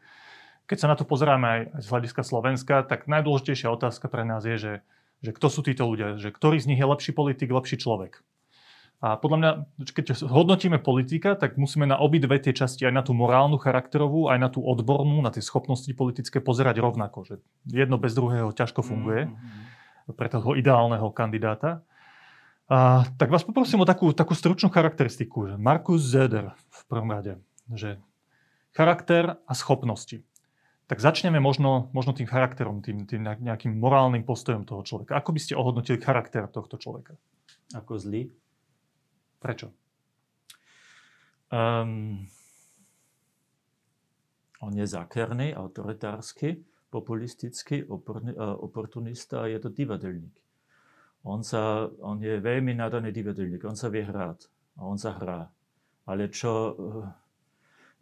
Keď 0.66 0.78
sa 0.78 0.90
na 0.90 0.96
to 0.98 1.06
pozeráme 1.06 1.46
aj 1.46 1.62
z 1.82 1.86
hľadiska 1.90 2.22
Slovenska, 2.22 2.86
tak 2.86 3.10
najdôležitejšia 3.10 3.70
otázka 3.70 4.10
pre 4.10 4.26
nás 4.26 4.46
je, 4.46 4.58
že, 4.58 4.74
že 5.22 5.32
kto 5.34 5.48
sú 5.50 5.62
títo 5.66 5.86
ľudia, 5.86 6.18
že 6.18 6.30
ktorý 6.34 6.62
z 6.62 6.70
nich 6.70 6.80
je 6.82 6.88
lepší 6.88 7.12
politik, 7.14 7.50
lepší 7.50 7.82
človek. 7.82 8.22
A 9.02 9.18
podľa 9.18 9.38
mňa, 9.42 9.52
keď 9.98 10.30
hodnotíme 10.30 10.78
politika, 10.78 11.34
tak 11.34 11.58
musíme 11.58 11.90
na 11.90 11.98
obidve 11.98 12.38
tie 12.38 12.54
časti, 12.54 12.86
aj 12.86 12.94
na 12.94 13.02
tú 13.02 13.18
morálnu, 13.18 13.58
charakterovú, 13.58 14.30
aj 14.30 14.38
na 14.38 14.50
tú 14.54 14.62
odbornú, 14.62 15.26
na 15.26 15.34
tie 15.34 15.42
schopnosti 15.42 15.90
politické 15.98 16.38
pozerať 16.38 16.78
rovnako. 16.78 17.26
Že 17.26 17.36
jedno 17.66 17.98
bez 17.98 18.14
druhého 18.14 18.54
ťažko 18.54 18.86
funguje 18.86 19.26
mm-hmm. 19.26 20.14
pre 20.14 20.30
toho 20.30 20.54
ideálneho 20.54 21.10
kandidáta. 21.18 21.82
A, 22.70 23.10
tak 23.18 23.34
vás 23.34 23.42
poprosím 23.42 23.82
o 23.82 23.90
takú, 23.90 24.14
takú 24.14 24.38
stručnú 24.38 24.70
charakteristiku. 24.70 25.50
Že 25.50 25.56
Markus 25.58 26.06
Zeder 26.06 26.54
v 26.54 26.82
prvom 26.86 27.10
rade. 27.10 27.42
Že 27.74 27.98
charakter 28.78 29.42
a 29.50 29.54
schopnosti. 29.58 30.22
Tak 30.86 31.02
začneme 31.02 31.42
možno, 31.42 31.90
možno 31.90 32.14
tým 32.14 32.30
charakterom, 32.30 32.86
tým, 32.86 33.10
tým 33.10 33.26
nejakým 33.26 33.74
morálnym 33.82 34.22
postojom 34.22 34.62
toho 34.62 34.86
človeka. 34.86 35.18
Ako 35.18 35.34
by 35.34 35.40
ste 35.42 35.58
ohodnotili 35.58 35.98
charakter 35.98 36.46
tohto 36.46 36.78
človeka? 36.78 37.18
Ako 37.74 37.98
zlý. 37.98 38.30
Prečo? 39.42 39.74
Um, 41.50 42.22
on 44.62 44.74
je 44.78 44.86
zákerný, 44.88 45.58
autoritársky, 45.58 46.62
populistický, 46.94 47.84
uh, 47.84 47.98
oportunista 48.62 49.42
a 49.42 49.50
je 49.50 49.60
to 49.60 49.74
divadelník. 49.74 50.38
On, 51.26 51.42
sa, 51.42 51.90
on 52.06 52.22
je 52.22 52.38
veľmi 52.38 52.78
nadaný 52.78 53.10
divadelník, 53.10 53.66
on 53.66 53.76
sa 53.76 53.90
vie 53.90 54.06
hrať 54.06 54.46
a 54.78 54.86
on 54.86 55.02
sa 55.02 55.18
hrá. 55.18 55.50
Ale 56.06 56.30
čo 56.30 56.52
uh, 56.54 57.10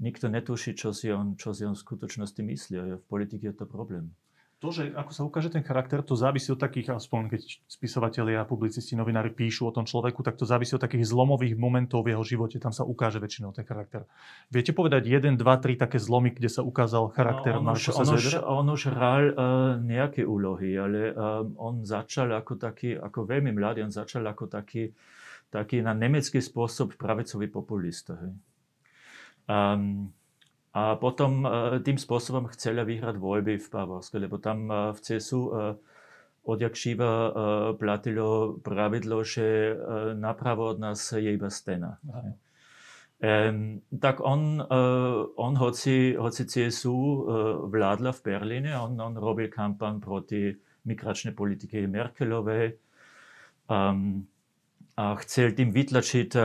nikto 0.04 0.28
netuší, 0.28 0.76
čo 0.76 0.92
si, 0.92 1.08
on, 1.08 1.40
čo 1.40 1.56
si 1.56 1.64
on 1.64 1.74
v 1.74 1.84
skutočnosti 1.88 2.42
myslí 2.44 2.76
v 3.00 3.06
politike 3.08 3.48
je 3.48 3.56
to 3.56 3.66
problém 3.66 4.12
to, 4.60 4.76
že 4.76 4.92
ako 4.92 5.12
sa 5.16 5.22
ukáže 5.24 5.56
ten 5.56 5.64
charakter, 5.64 6.04
to 6.04 6.20
závisí 6.20 6.52
od 6.52 6.60
takých, 6.60 6.92
aspoň 6.92 7.32
keď 7.32 7.64
spisovatelia, 7.64 8.44
publicisti, 8.44 8.92
novinári 9.00 9.32
píšu 9.32 9.64
o 9.64 9.72
tom 9.72 9.88
človeku, 9.88 10.20
tak 10.20 10.36
to 10.36 10.44
závisí 10.44 10.76
od 10.76 10.84
takých 10.84 11.08
zlomových 11.08 11.56
momentov 11.56 12.04
v 12.04 12.12
jeho 12.12 12.24
živote. 12.28 12.60
Tam 12.60 12.76
sa 12.76 12.84
ukáže 12.84 13.24
väčšinou 13.24 13.56
ten 13.56 13.64
charakter. 13.64 14.04
Viete 14.52 14.76
povedať 14.76 15.08
jeden, 15.08 15.40
dva, 15.40 15.56
tri 15.64 15.80
také 15.80 15.96
zlomy, 15.96 16.36
kde 16.36 16.52
sa 16.52 16.68
ukázal 16.68 17.08
charakter 17.16 17.56
no, 17.56 17.72
on, 17.72 17.80
už, 17.80 17.88
on, 17.96 18.08
už, 18.12 18.26
on 18.44 18.66
už 18.68 18.82
hral 18.92 19.24
uh, 19.32 19.34
nejaké 19.80 20.28
úlohy, 20.28 20.76
ale 20.76 21.16
uh, 21.16 21.48
on 21.56 21.88
začal 21.88 22.36
ako 22.36 22.60
taký, 22.60 23.00
ako 23.00 23.24
veľmi 23.24 23.56
mladý, 23.56 23.88
on 23.88 23.96
začal 23.96 24.28
ako 24.28 24.52
taký, 24.52 24.92
taký 25.48 25.80
na 25.80 25.96
nemecký 25.96 26.44
spôsob 26.44 27.00
pravicový 27.00 27.48
populista. 27.48 28.20
Hej. 28.20 28.36
Um, 29.48 30.12
a 30.70 30.96
potom 30.96 31.46
e, 31.46 31.50
tým 31.82 31.98
spôsobom 31.98 32.46
chceli 32.54 32.86
vyhrať 32.86 33.18
voľby 33.18 33.58
v 33.58 33.68
Bavorsku, 33.74 34.22
lebo 34.22 34.38
tam 34.38 34.70
e, 34.70 34.94
v 34.94 35.00
CSU 35.02 35.42
e, 35.50 35.52
odjak 36.50 36.74
živa 36.74 37.30
platilo 37.78 38.58
pravidlo, 38.66 39.22
že 39.22 39.76
napravo 40.18 40.74
od 40.74 40.82
nás 40.82 40.98
je 41.14 41.30
iba 41.30 41.52
stena. 41.52 42.00
Um, 43.20 43.84
tak 44.00 44.24
on, 44.24 44.64
uh, 44.64 45.28
on 45.36 45.54
hoci, 45.60 46.16
hoci 46.16 46.48
CSU 46.48 46.90
uh, 46.90 47.20
vládla 47.68 48.16
v 48.16 48.22
Berlíne, 48.24 48.80
on, 48.80 48.96
on 48.96 49.14
robil 49.20 49.52
kampan 49.52 50.00
proti 50.00 50.56
migračnej 50.88 51.36
politike 51.36 51.84
Merkelovej 51.86 52.80
um, 53.68 54.24
chcel 55.24 55.56
tým 55.56 55.72
vytlačiť 55.72 56.36
uh, 56.36 56.44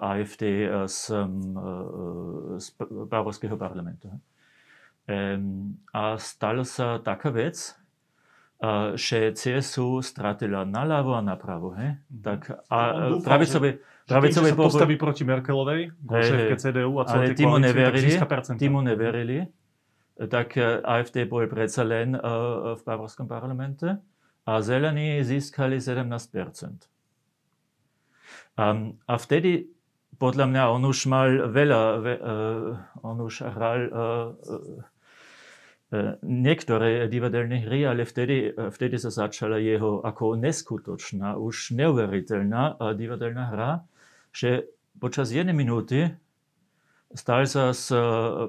AFD 0.00 0.42
z, 0.88 0.98
um, 1.12 2.56
z 2.56 2.66
bavorského 3.08 3.60
parlamentu. 3.60 4.08
A 5.92 6.02
stala 6.16 6.64
sa 6.64 6.96
taká 6.96 7.28
vec, 7.28 7.76
že 8.94 9.36
CSU 9.36 10.00
stratila 10.00 10.64
naľavo 10.64 11.12
a 11.12 11.20
napravo. 11.20 11.76
He? 11.76 12.00
Tak, 12.08 12.48
a 12.72 13.12
pravicové, 13.20 13.84
pravicové 14.08 14.48
sa 14.54 14.56
postaví 14.56 14.96
proti 14.96 15.28
Merkelovej, 15.28 15.92
hey, 15.92 16.56
CDU 16.56 16.96
a 17.00 17.04
celé 17.04 17.36
tie 17.36 17.44
koalície, 17.44 17.68
neverili, 17.68 18.10
tak 18.16 18.48
mu 18.72 18.80
neverili, 18.80 19.38
tak 20.16 20.56
AFD 20.80 21.28
bol 21.28 21.44
predsa 21.50 21.84
len 21.84 22.16
v 22.16 22.80
bavorskom 22.80 23.28
parlamente 23.28 24.00
a 24.48 24.52
zelení 24.64 25.20
získali 25.20 25.76
17 25.82 26.08
Um, 28.54 28.98
a 29.10 29.18
vtedy, 29.18 29.66
podľa 30.14 30.46
mňa, 30.46 30.62
on 30.70 30.82
už 30.86 31.10
mal 31.10 31.28
veľa, 31.50 31.82
ve, 31.98 32.14
uh, 32.18 32.78
on 33.02 33.16
už 33.18 33.42
hral 33.50 33.80
uh, 33.86 33.92
uh, 35.90 36.16
niektoré 36.22 37.06
divadelné 37.06 37.66
hry, 37.66 37.86
ale 37.86 38.02
vtedy, 38.02 38.50
vtedy 38.50 38.98
sa 38.98 39.14
začala 39.14 39.62
jeho 39.62 40.02
ako 40.02 40.34
neskutočná, 40.34 41.38
už 41.38 41.78
neuveriteľná 41.78 42.82
divadelná 42.98 43.44
hra, 43.54 43.70
že 44.34 44.66
počas 44.98 45.30
jednej 45.30 45.54
minúty 45.54 46.10
stal 47.14 47.46
sa 47.46 47.70
z 47.70 47.94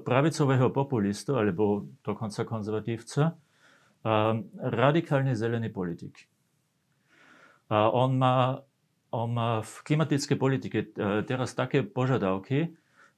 pravicového 0.02 0.74
populistu, 0.74 1.38
alebo 1.38 1.86
dokonca 2.02 2.50
konzervatívca, 2.50 3.38
radikálne 4.58 5.38
zelený 5.38 5.70
politik. 5.70 6.26
A 7.70 7.94
on 7.94 8.18
má 8.18 8.62
v 9.64 9.74
klimatickej 9.88 10.38
politike 10.38 10.80
e, 10.84 10.88
teraz 11.24 11.56
také 11.56 11.88
požiadavky, 11.88 12.60
e, 12.66 12.70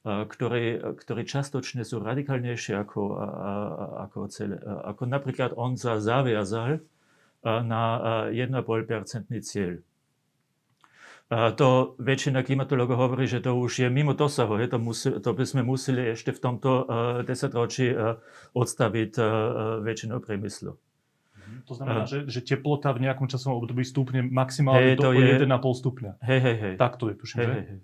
ktoré, 0.04 0.78
ktoré 0.94 1.22
častočne 1.26 1.82
sú 1.82 1.98
radikálnejšie 1.98 2.78
ako, 2.78 3.02
ako, 4.06 4.18
celé, 4.30 4.56
ako 4.62 5.02
napríklad 5.10 5.50
on 5.58 5.74
sa 5.74 5.98
zaviazal 5.98 6.78
na 7.42 7.82
1,5% 8.34 9.30
cieľ. 9.46 9.78
To 11.28 11.94
väčšina 12.00 12.40
klimatologov 12.40 12.96
hovorí, 12.98 13.28
že 13.28 13.44
to 13.44 13.52
už 13.54 13.84
je 13.84 13.88
mimo 13.92 14.16
dosahu. 14.16 14.58
To, 14.58 14.78
musí, 14.80 15.12
to 15.22 15.30
by 15.36 15.44
sme 15.44 15.62
museli 15.62 16.16
ešte 16.16 16.32
v 16.34 16.40
tomto 16.40 16.88
desaťročí 17.22 17.94
odstaviť 18.56 19.12
väčšinu 19.84 20.18
priemyslu. 20.24 20.72
To 21.68 21.76
znamená, 21.76 22.08
že, 22.08 22.24
že 22.32 22.40
teplota 22.40 22.96
v 22.96 23.04
nejakom 23.04 23.28
časovom 23.28 23.60
období 23.60 23.84
stúpne 23.84 24.24
maximálne 24.24 24.96
hey, 24.96 25.00
do 25.00 25.12
je, 25.12 25.44
1,5 25.44 25.52
stupňa. 25.52 26.12
Hej, 26.24 26.40
hej, 26.40 26.56
hej. 26.56 26.74
Tak 26.80 26.96
to 26.96 27.12
je, 27.12 27.14
tuším, 27.20 27.38
hey, 27.38 27.44
že? 27.44 27.52
Hej, 27.52 27.66
hej. 27.68 27.80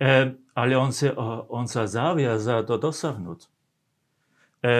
E, 0.00 0.32
ale 0.56 0.72
on 0.80 0.90
sa, 0.96 1.12
on 1.52 1.68
sa 1.68 1.84
zaviazal 1.84 2.64
to 2.64 2.80
dosiahnuť. 2.80 3.40
E, 4.64 4.72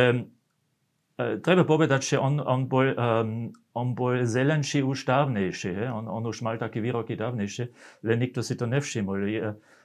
treba 1.45 1.62
povedať, 1.69 2.00
že 2.00 2.17
on, 2.17 2.40
on, 2.40 2.64
bol, 2.64 2.97
um, 2.97 3.52
on 3.76 3.93
bol 3.93 4.25
zelenší 4.25 4.81
už 4.81 5.05
dávnejšie. 5.05 5.71
He? 5.76 5.87
On, 5.93 6.09
on 6.09 6.25
už 6.25 6.40
mal 6.40 6.57
také 6.57 6.81
výroky 6.81 7.21
dávnejšie, 7.21 7.69
len 8.09 8.17
nikto 8.17 8.40
si 8.40 8.57
to 8.57 8.64
nevšimol. 8.64 9.21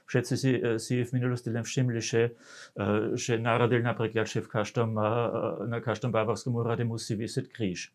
Všetci 0.06 0.34
si, 0.38 0.50
si 0.78 1.02
v 1.02 1.10
minulosti 1.18 1.50
len 1.50 1.66
všimli, 1.66 1.98
že, 1.98 2.38
že 3.18 3.42
narodil 3.42 3.82
napríklad, 3.82 4.30
že 4.30 4.38
v 4.38 4.48
každom, 4.48 4.94
na 5.66 5.82
každom 5.82 6.14
bavarskom 6.14 6.54
úrade 6.54 6.86
musí 6.86 7.18
vysieť 7.18 7.50
kríž. 7.50 7.90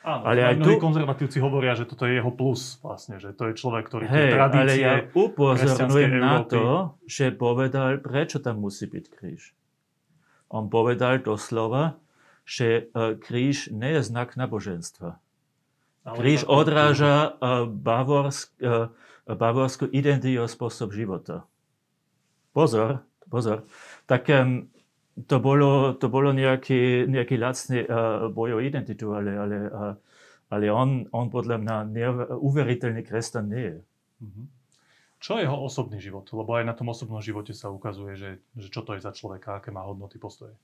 Áno, 0.00 0.22
ale 0.24 0.40
aj 0.40 0.64
tu... 0.64 0.80
konzervatívci 0.80 1.44
hovoria, 1.44 1.76
že 1.76 1.84
toto 1.84 2.08
je 2.08 2.16
jeho 2.16 2.32
plus 2.32 2.80
vlastne, 2.80 3.20
že 3.20 3.36
to 3.36 3.52
je 3.52 3.54
človek, 3.60 3.84
ktorý 3.84 4.08
hey, 4.08 4.32
tradície 4.32 4.64
ale 4.64 4.72
ja 4.80 4.94
upozorňujem 5.12 6.12
na 6.16 6.40
to, 6.48 6.96
že 7.04 7.36
povedal, 7.36 8.00
prečo 8.00 8.40
tam 8.40 8.64
musí 8.64 8.88
byť 8.88 9.04
kríž. 9.12 9.52
On 10.48 10.72
povedal 10.72 11.20
doslova, 11.20 12.00
že 12.48 12.90
e, 12.90 13.14
kríž 13.20 13.70
nie 13.70 14.00
je 14.00 14.02
znak 14.02 14.40
naboženstva. 14.40 15.20
Kríž 16.16 16.48
odráža 16.48 17.36
e, 17.36 17.68
bavorsk, 17.68 18.56
e, 18.56 18.88
bavorskú 19.28 19.84
identitu 19.92 20.40
a 20.40 20.48
spôsob 20.48 20.96
života. 20.96 21.44
Pozor, 22.56 23.04
pozor. 23.28 23.68
Tak 24.10 24.26
to 25.26 25.36
bolo, 25.42 25.94
to 25.98 26.06
bolo 26.06 26.30
nejaký, 26.32 27.06
nejaký 27.10 27.36
lacný 27.36 27.84
uh, 27.84 28.30
boj 28.30 28.56
o 28.56 28.60
identitu, 28.62 29.12
ale, 29.12 29.32
ale, 29.36 29.56
uh, 29.68 29.94
ale 30.50 30.66
on, 30.70 31.06
on 31.10 31.26
podľa 31.28 31.60
mňa 31.60 31.76
neuveriteľný 31.90 33.02
kresťan 33.04 33.46
nie 33.50 33.64
je. 33.64 33.78
Mm-hmm. 34.24 34.46
Čo 35.20 35.36
je 35.36 35.44
jeho 35.44 35.58
osobný 35.60 36.00
život? 36.00 36.24
Lebo 36.32 36.56
aj 36.56 36.64
na 36.64 36.72
tom 36.72 36.88
osobnom 36.88 37.20
živote 37.20 37.52
sa 37.52 37.68
ukazuje, 37.68 38.16
že, 38.16 38.30
že 38.56 38.72
čo 38.72 38.80
to 38.80 38.96
je 38.96 39.04
za 39.04 39.12
človeka, 39.12 39.60
aké 39.60 39.68
má 39.68 39.84
hodnoty, 39.84 40.16
postoje. 40.16 40.56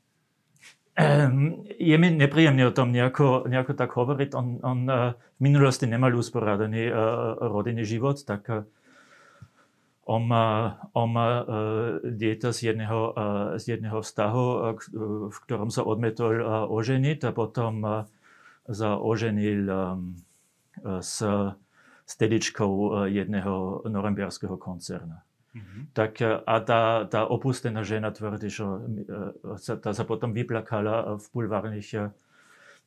Um, 0.96 1.68
je 1.76 1.92
mi 2.00 2.08
nepríjemne 2.08 2.64
o 2.64 2.72
tom 2.72 2.88
nejako, 2.88 3.44
nejako 3.52 3.76
tak 3.76 3.92
hovoriť. 3.92 4.32
On, 4.32 4.46
on 4.64 4.78
uh, 4.88 5.12
v 5.12 5.40
minulosti 5.44 5.84
nemal 5.84 6.16
usporadaný 6.16 6.88
uh, 6.88 7.36
rodinný 7.52 7.84
život, 7.84 8.16
tak 8.24 8.48
uh, 8.48 8.64
má, 10.06 10.78
on 10.94 11.08
má 11.10 11.28
uh, 11.42 11.44
dieťa 12.06 12.54
z 12.54 12.72
jedného, 12.72 13.00
uh, 13.10 13.58
z 13.58 13.74
jedného 13.74 13.98
vztahu, 13.98 14.46
v 15.26 15.38
ktorom 15.42 15.74
sa 15.74 15.82
odmetol 15.82 16.38
oženiť 16.70 17.26
a 17.26 17.30
potom 17.34 18.06
sa 18.66 18.88
oženil 18.98 19.66
s, 21.02 21.18
s 22.06 22.12
dedičkou 22.18 23.06
jedného 23.10 23.86
norembiarského 23.86 24.54
koncerna. 24.58 25.26
Mm-hmm. 25.56 25.82
Tak 25.96 26.12
a 26.44 26.56
tá, 26.62 27.08
tá 27.08 27.20
opustená 27.26 27.82
žena 27.82 28.12
tvrdí, 28.12 28.52
že 28.52 28.66
tá 29.82 29.90
sa 29.90 30.04
potom 30.04 30.30
vyplakala 30.30 31.18
v 31.18 31.24
bulvárnych 31.34 31.90
uh, 31.96 32.14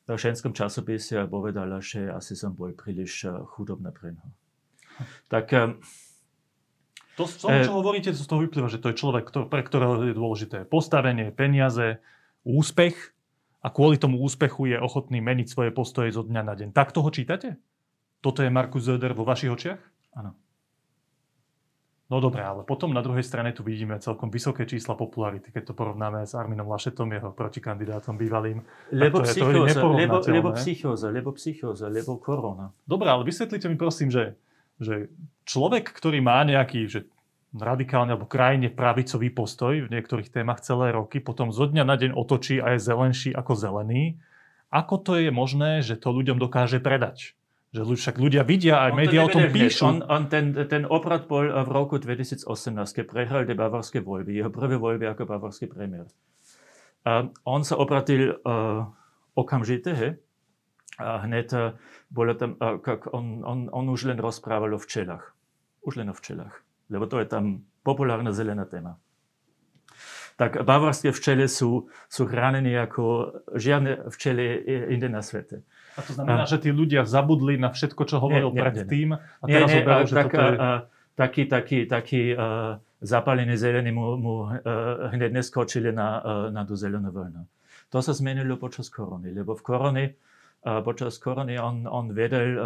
ženskom 0.08 0.56
časopise 0.56 1.20
a 1.20 1.28
povedala, 1.28 1.78
že 1.84 2.08
asi 2.08 2.34
som 2.34 2.56
bol 2.56 2.72
príliš 2.72 3.28
chudobná 3.54 3.92
pre 3.92 4.16
ňo. 4.16 4.26
Tak 5.32 5.46
to, 7.20 7.28
z 7.28 7.36
toho, 7.44 7.56
čo 7.60 7.74
hovoríte, 7.76 8.10
to 8.10 8.22
z 8.24 8.28
toho 8.28 8.40
vyplýva, 8.40 8.68
že 8.72 8.80
to 8.80 8.90
je 8.90 8.96
človek, 8.96 9.28
pre 9.52 9.62
ktorého 9.62 10.00
je 10.08 10.16
dôležité 10.16 10.64
postavenie, 10.64 11.28
peniaze, 11.28 12.00
úspech 12.42 12.96
a 13.60 13.68
kvôli 13.68 14.00
tomu 14.00 14.18
úspechu 14.24 14.72
je 14.72 14.80
ochotný 14.80 15.20
meniť 15.20 15.46
svoje 15.52 15.70
postoje 15.70 16.10
zo 16.16 16.24
dňa 16.24 16.42
na 16.42 16.54
deň. 16.56 16.68
Tak 16.72 16.96
toho 16.96 17.12
čítate? 17.12 17.60
Toto 18.24 18.40
je 18.40 18.48
Markus 18.48 18.88
Söder 18.88 19.12
vo 19.12 19.28
vašich 19.28 19.52
očiach? 19.52 19.80
Áno. 20.16 20.32
No 22.10 22.18
dobré, 22.18 22.42
ale 22.42 22.66
potom 22.66 22.90
na 22.90 23.06
druhej 23.06 23.22
strane 23.22 23.54
tu 23.54 23.62
vidíme 23.62 23.94
celkom 24.02 24.34
vysoké 24.34 24.66
čísla 24.66 24.98
popularity, 24.98 25.54
keď 25.54 25.70
to 25.70 25.74
porovnáme 25.78 26.26
s 26.26 26.34
Arminom 26.34 26.66
Lašetom, 26.66 27.06
jeho 27.06 27.30
protikandidátom 27.30 28.18
bývalým. 28.18 28.66
Lebo 28.90 29.22
psychóza, 29.22 29.78
lebo, 29.78 30.18
lebo 30.26 30.50
psychóza, 30.58 31.06
lebo 31.14 31.30
psychóza, 31.38 31.86
lebo 31.86 32.18
korona. 32.18 32.74
Dobre, 32.82 33.14
ale 33.14 33.22
vysvetlite 33.22 33.70
mi 33.70 33.78
prosím, 33.78 34.10
že 34.10 34.34
že 34.80 35.12
človek, 35.44 35.92
ktorý 35.92 36.24
má 36.24 36.40
nejaký 36.42 36.88
že 36.88 37.00
radikálne 37.54 38.14
alebo 38.14 38.30
krajine 38.30 38.70
pravicový 38.70 39.28
postoj 39.34 39.86
v 39.86 39.92
niektorých 39.92 40.30
témach 40.30 40.62
celé 40.62 40.94
roky, 40.94 41.18
potom 41.18 41.50
zo 41.50 41.66
dňa 41.66 41.82
na 41.82 41.96
deň 41.98 42.10
otočí 42.14 42.62
a 42.62 42.74
je 42.74 42.80
zelenší 42.80 43.30
ako 43.34 43.58
zelený. 43.58 44.22
Ako 44.70 45.02
to 45.02 45.18
je 45.18 45.34
možné, 45.34 45.82
že 45.82 45.98
to 45.98 46.14
ľuďom 46.14 46.38
dokáže 46.38 46.78
predať? 46.78 47.34
Že 47.74 47.98
však 47.98 48.16
ľudia 48.18 48.42
vidia, 48.46 48.82
aj 48.86 48.92
médiá 48.94 49.26
o 49.26 49.30
tom 49.30 49.46
píšu. 49.50 49.82
On, 49.82 49.98
on 50.06 50.26
ten, 50.30 50.54
ten 50.66 50.86
obrad 50.86 51.26
bol 51.26 51.46
v 51.46 51.70
roku 51.70 51.98
2018, 51.98 52.46
keď 52.74 53.04
prehral 53.06 53.42
tie 53.46 53.58
bavarské 53.58 53.98
voľby, 53.98 54.42
jeho 54.42 54.50
prvé 54.50 54.78
voľby 54.78 55.10
ako 55.10 55.26
bavarský 55.26 55.66
premiér. 55.70 56.06
A 57.06 57.30
on 57.46 57.62
sa 57.66 57.78
obratil 57.78 58.38
uh, 58.46 58.86
okamžite, 59.34 59.90
he? 59.90 60.08
a 61.00 61.24
hneď 61.24 61.48
uh, 61.54 61.62
bolo 62.10 62.34
tam, 62.34 62.58
kak 62.58 63.14
on, 63.14 63.46
on, 63.46 63.58
on 63.70 63.86
už 63.88 64.10
len 64.10 64.18
rozprával 64.18 64.74
o 64.74 64.82
včelách. 64.82 65.30
Už 65.86 65.96
len 65.96 66.10
o 66.10 66.14
včelách. 66.14 66.52
Lebo 66.90 67.06
to 67.06 67.22
je 67.22 67.26
tam 67.30 67.62
populárna 67.86 68.34
zelená 68.34 68.66
téma. 68.66 68.98
Tak 70.34 70.64
bavarské 70.64 71.12
včele 71.12 71.46
sú, 71.52 71.92
sú 72.08 72.24
chránené 72.24 72.72
ako 72.80 73.32
žiadne 73.54 74.08
včele 74.08 74.56
inde 74.88 75.12
na 75.12 75.20
svete. 75.20 75.60
A 75.94 76.00
to 76.00 76.16
znamená, 76.16 76.44
a, 76.44 76.50
že 76.50 76.64
tí 76.64 76.72
ľudia 76.72 77.04
zabudli 77.04 77.60
na 77.60 77.68
všetko, 77.68 78.02
čo 78.08 78.16
hovoril 78.24 78.48
predtým 78.48 79.20
a 79.20 79.44
teraz 79.44 79.68
nie, 79.68 79.84
oberú, 79.84 80.02
že 80.08 80.16
tak, 80.16 80.32
toto 80.32 80.40
je... 80.40 80.56
A, 80.56 80.68
taký, 81.12 81.42
taký, 81.44 81.78
taký 81.84 82.22
uh, 82.32 82.80
zapálený 83.04 83.52
zelený 83.60 83.92
mu, 83.92 84.16
mu 84.16 84.34
uh, 84.48 85.12
hneď 85.12 85.36
neskočili 85.36 85.92
na, 85.92 86.24
uh, 86.24 86.48
na 86.48 86.64
tú 86.64 86.72
zelenú 86.72 87.12
vlnu. 87.12 87.44
To 87.92 88.00
sa 88.00 88.16
zmenilo 88.16 88.56
počas 88.56 88.88
korony, 88.88 89.36
lebo 89.36 89.52
v 89.52 89.62
korony 89.66 90.04
počas 90.60 91.16
korony 91.16 91.56
on, 91.56 91.88
on, 91.88 92.12
vedel, 92.12 92.60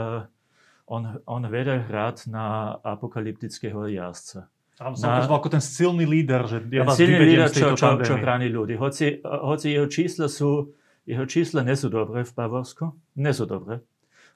on, 0.90 1.02
on 1.24 1.42
vedel 1.46 1.86
hrať 1.86 2.26
na 2.26 2.74
apokalyptického 2.82 3.86
jazdca. 3.86 4.50
Sa 4.74 5.22
na, 5.22 5.22
ako 5.22 5.54
ten 5.54 5.62
silný 5.62 6.02
líder, 6.02 6.50
že 6.50 6.58
ja 6.74 6.82
vás 6.82 6.98
silný 6.98 7.22
líder, 7.22 7.46
čo, 7.46 7.78
čo, 7.78 7.94
čo 8.02 8.18
chráni 8.18 8.50
ľudí. 8.50 8.74
Hoci, 8.74 9.22
hoci 9.22 9.70
jeho 9.70 9.86
čísla 9.86 10.26
sú, 10.26 10.74
jeho 11.06 11.22
čísla 11.30 11.62
nie 11.62 11.78
sú 11.78 11.86
dobré 11.86 12.26
v 12.26 12.32
Bavorsku, 12.34 12.90
nie 13.14 13.30
sú 13.30 13.46
dobré. 13.46 13.78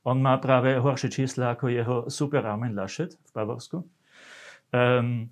On 0.07 0.15
má 0.15 0.39
práve 0.39 0.79
horšie 0.79 1.11
čísla 1.11 1.59
ako 1.59 1.65
jeho 1.75 1.97
super 2.07 2.47
Armin 2.47 2.79
Laschet 2.79 3.19
v 3.19 3.31
Bavorsku. 3.35 3.83
Um, 4.71 5.27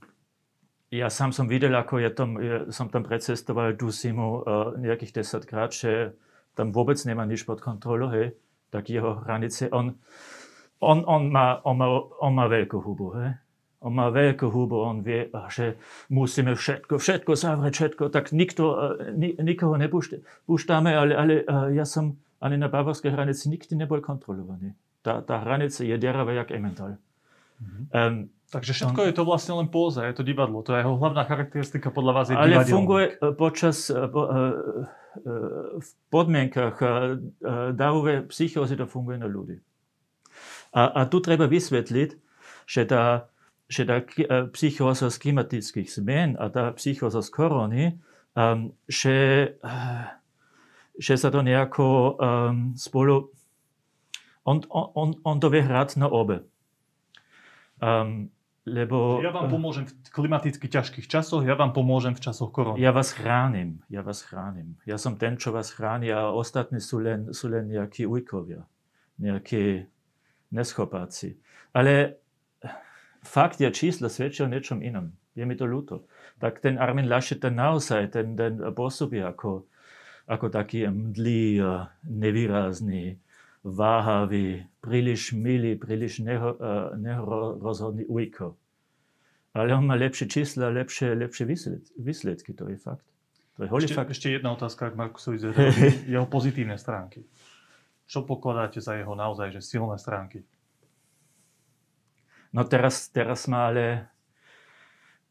ja 0.90 1.06
sám 1.06 1.30
som 1.30 1.46
videl, 1.46 1.70
ako 1.78 2.02
je 2.02 2.10
tam, 2.10 2.30
ja 2.42 2.66
som 2.74 2.90
tam 2.90 3.06
precestoval 3.06 3.78
du 3.78 3.94
Simu 3.94 4.42
uh, 4.42 4.74
nejakých 4.74 5.22
10 5.22 5.46
krát, 5.46 5.70
že 5.70 6.18
tam 6.56 6.72
vôbec 6.72 6.96
nemá 7.04 7.28
nič 7.28 7.44
pod 7.44 7.60
kontrolou, 7.60 8.08
hej, 8.10 8.32
tak 8.72 8.88
jeho 8.88 9.20
hranice, 9.22 9.68
on, 9.70 9.94
on, 10.80 11.04
on, 11.04 11.28
má, 11.28 11.60
on, 11.62 11.76
má, 11.76 11.88
on 12.24 12.32
má 12.32 12.48
veľkú 12.48 12.80
hubu, 12.80 13.12
hej. 13.20 13.36
On 13.84 13.92
má 13.92 14.08
veľkú 14.08 14.48
hubu, 14.50 14.82
on 14.82 15.04
vie, 15.04 15.28
že 15.52 15.76
musíme 16.08 16.56
všetko, 16.56 16.96
všetko 16.96 17.32
zavrieť, 17.36 17.74
všetko, 17.76 18.02
tak 18.08 18.32
nikto, 18.32 18.96
ni, 19.14 19.36
nikoho 19.36 19.76
nepúšťame, 19.76 20.90
ale, 20.90 21.12
ale 21.12 21.34
ja 21.76 21.84
som 21.84 22.16
ani 22.40 22.56
na 22.56 22.72
bavorskej 22.72 23.12
hranici 23.12 23.52
nikdy 23.52 23.76
nebol 23.76 24.00
kontrolovaný. 24.00 24.74
Tá, 25.04 25.22
tá 25.22 25.38
hranica 25.44 25.86
je 25.86 25.94
deravá 25.94 26.34
jak 26.34 26.50
Emmental. 26.50 26.98
Mm-hmm. 27.62 27.84
Um, 27.94 28.14
Takže 28.46 28.72
všetko 28.78 29.00
on, 29.02 29.06
je 29.10 29.14
to 29.14 29.24
vlastne 29.26 29.58
len 29.58 29.66
póza, 29.66 30.06
je 30.06 30.14
to 30.14 30.22
divadlo. 30.22 30.62
To 30.62 30.70
je 30.70 30.86
jeho 30.86 30.94
hlavná 30.94 31.26
charakteristika 31.26 31.90
podľa 31.90 32.12
vás 32.14 32.26
je 32.30 32.38
Ale 32.38 32.62
funguje 32.62 33.18
e, 33.18 33.34
počas, 33.34 33.90
e, 33.90 34.06
po, 34.06 34.22
e, 34.30 34.38
v 35.80 35.90
podmienkach 36.10 36.76
davové 37.72 38.26
psychózy 38.28 38.76
to 38.76 38.84
funguje 38.84 39.18
na 39.20 39.28
ľudí. 39.30 39.60
A, 40.76 40.92
a 40.92 41.00
tu 41.08 41.24
treba 41.24 41.48
vysvetliť, 41.48 42.10
že 42.68 42.82
tá, 42.84 43.32
že 43.70 43.88
tá 43.88 44.04
psychóza 44.52 45.08
z 45.08 45.16
klimatických 45.16 45.88
zmien 45.88 46.36
a 46.36 46.52
tá 46.52 46.74
psychóza 46.76 47.24
z 47.24 47.30
korony, 47.32 47.84
um, 48.36 48.76
že, 48.84 49.54
že 51.00 51.14
sa 51.16 51.28
to 51.32 51.40
nejako 51.40 51.86
um, 51.86 52.76
spolu... 52.76 53.32
On, 54.46 54.62
on, 54.70 55.18
on 55.26 55.36
to 55.42 55.50
vie 55.50 55.64
hrať 55.64 55.98
na 55.98 56.06
obe. 56.06 56.46
Um, 57.82 58.30
lebo... 58.66 59.22
Ja 59.22 59.30
vám 59.30 59.46
pomôžem 59.46 59.86
v 59.86 59.94
klimaticky 60.10 60.66
ťažkých 60.66 61.06
časoch, 61.06 61.46
ja 61.46 61.54
vám 61.54 61.70
pomôžem 61.70 62.18
v 62.18 62.20
časoch 62.26 62.50
korony. 62.50 62.82
Ja 62.82 62.90
vás 62.90 63.14
chránim, 63.14 63.78
ja 63.86 64.02
vás 64.02 64.26
chránim. 64.26 64.74
Ja 64.82 64.98
som 64.98 65.14
ten, 65.14 65.38
čo 65.38 65.54
vás 65.54 65.70
chráni 65.70 66.10
a 66.10 66.34
ostatní 66.34 66.82
sú 66.82 66.98
len, 66.98 67.30
sú 67.30 67.46
len 67.46 67.70
nejakí 67.70 68.10
ujkovia, 68.10 68.66
nejakí 69.22 69.86
neschopáci. 70.50 71.38
Ale 71.70 72.18
fakt 73.22 73.62
je 73.62 73.70
čísla 73.70 74.10
svedčia 74.10 74.50
o 74.50 74.52
niečom 74.52 74.82
inom. 74.82 75.14
Je 75.38 75.46
mi 75.46 75.54
to 75.54 75.68
ľúto. 75.68 76.10
Tak 76.42 76.58
ten 76.58 76.74
Armin 76.74 77.06
Laschet 77.06 77.38
ten 77.38 77.54
naozaj, 77.54 78.10
ten, 78.10 78.34
ten 78.34 78.58
pôsobí 78.74 79.22
ako, 79.22 79.70
ako 80.26 80.46
taký 80.50 80.90
mdlý, 80.90 81.62
nevýrazný, 82.02 83.20
váhavý, 83.66 84.62
príliš 84.78 85.34
milý, 85.34 85.74
príliš 85.74 86.22
neho, 86.22 86.54
uh, 86.54 86.94
nerozhodný 86.94 88.06
ujko. 88.06 88.54
Ale 89.56 89.74
on 89.74 89.88
má 89.88 89.98
lepšie 89.98 90.30
čísla, 90.30 90.70
lepšie, 90.70 91.16
lepšie 91.16 91.44
výsledky, 91.98 92.54
to 92.54 92.70
je 92.70 92.78
fakt. 92.78 93.02
To 93.56 93.64
je 93.64 93.68
holý 93.72 93.88
ešte, 93.88 93.96
fakt. 93.96 94.12
Ešte 94.12 94.28
jedna 94.30 94.52
otázka 94.52 94.92
k 94.92 95.00
Markusovi 95.00 95.40
Zederovi. 95.40 95.88
jeho 96.14 96.28
pozitívne 96.28 96.76
stránky. 96.76 97.24
Čo 98.06 98.22
pokladáte 98.22 98.78
za 98.78 98.94
jeho 98.94 99.16
naozaj 99.16 99.50
že 99.50 99.64
silné 99.64 99.96
stránky? 99.98 100.44
No 102.54 102.62
teraz, 102.68 103.10
teraz 103.10 103.48
má 103.50 103.72
ale... 103.72 104.06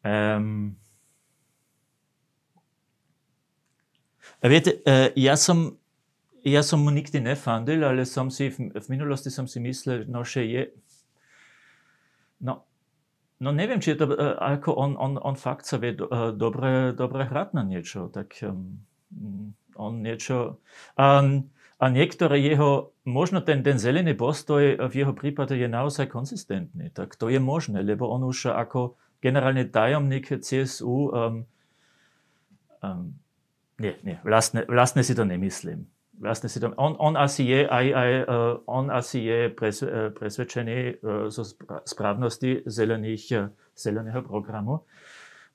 Um, 0.06 0.74
viete, 4.42 4.82
uh, 4.84 5.14
ja 5.14 5.38
som 5.38 5.78
ja 6.46 6.62
som 6.62 6.86
nikdy 6.86 7.26
nefandil, 7.26 7.82
ale 7.82 8.06
som 8.06 8.30
si 8.30 8.54
v, 8.54 8.70
v 8.70 8.88
minulosti 8.94 9.34
som 9.34 9.50
si 9.50 9.58
myslel, 9.58 10.06
no, 10.06 10.22
že 10.22 10.46
je... 10.46 10.64
No, 12.38 12.62
no 13.42 13.50
neviem, 13.50 13.82
či 13.82 13.98
je 13.98 14.06
to, 14.06 14.14
uh, 14.14 14.38
ako 14.38 14.78
on, 14.78 14.94
on, 14.94 15.18
on 15.18 15.34
fakt 15.34 15.66
sa 15.66 15.82
vie 15.82 15.98
do, 15.98 16.06
uh, 16.06 16.30
dobre, 16.30 16.94
dobre 16.94 17.26
hrať 17.26 17.58
na 17.58 17.66
niečo, 17.66 18.14
tak 18.14 18.38
um, 18.46 18.78
on 19.74 20.06
niečo... 20.06 20.62
Um, 20.94 21.50
a 21.76 21.92
niektoré 21.92 22.40
jeho, 22.40 22.96
možno 23.04 23.44
ten, 23.44 23.60
ten 23.60 23.76
zelený 23.76 24.16
postoj 24.16 24.80
v 24.80 24.94
jeho 24.96 25.12
prípade 25.12 25.60
je 25.60 25.68
naozaj 25.68 26.08
konzistentný. 26.08 26.88
Tak 26.96 27.20
to 27.20 27.28
je 27.28 27.36
možné, 27.36 27.84
lebo 27.84 28.08
on 28.08 28.24
už 28.24 28.56
ako 28.56 28.96
generálny 29.20 29.68
tajomník 29.68 30.40
CSU 30.40 31.12
um, 31.12 31.44
um, 32.80 33.12
nie, 33.76 33.92
nie, 34.08 34.16
vlastne, 34.24 34.64
vlastne 34.72 35.04
si 35.04 35.12
to 35.12 35.28
nemyslím 35.28 35.84
vlastne 36.20 36.48
si 36.48 36.60
to, 36.60 36.72
on, 36.80 36.96
on 37.00 37.14
asi 37.20 37.44
je 37.48 37.68
aj, 37.68 37.86
aj 37.92 38.12
uh, 38.24 38.56
on 38.68 38.88
asi 38.92 39.24
je 39.26 39.40
pres, 39.52 39.84
uh, 39.84 40.12
presvedčený 40.16 40.78
uh, 40.78 41.28
zo 41.28 41.44
správnosti 41.84 42.64
zelených, 42.68 43.52
zeleného 43.76 44.22
programu. 44.24 44.88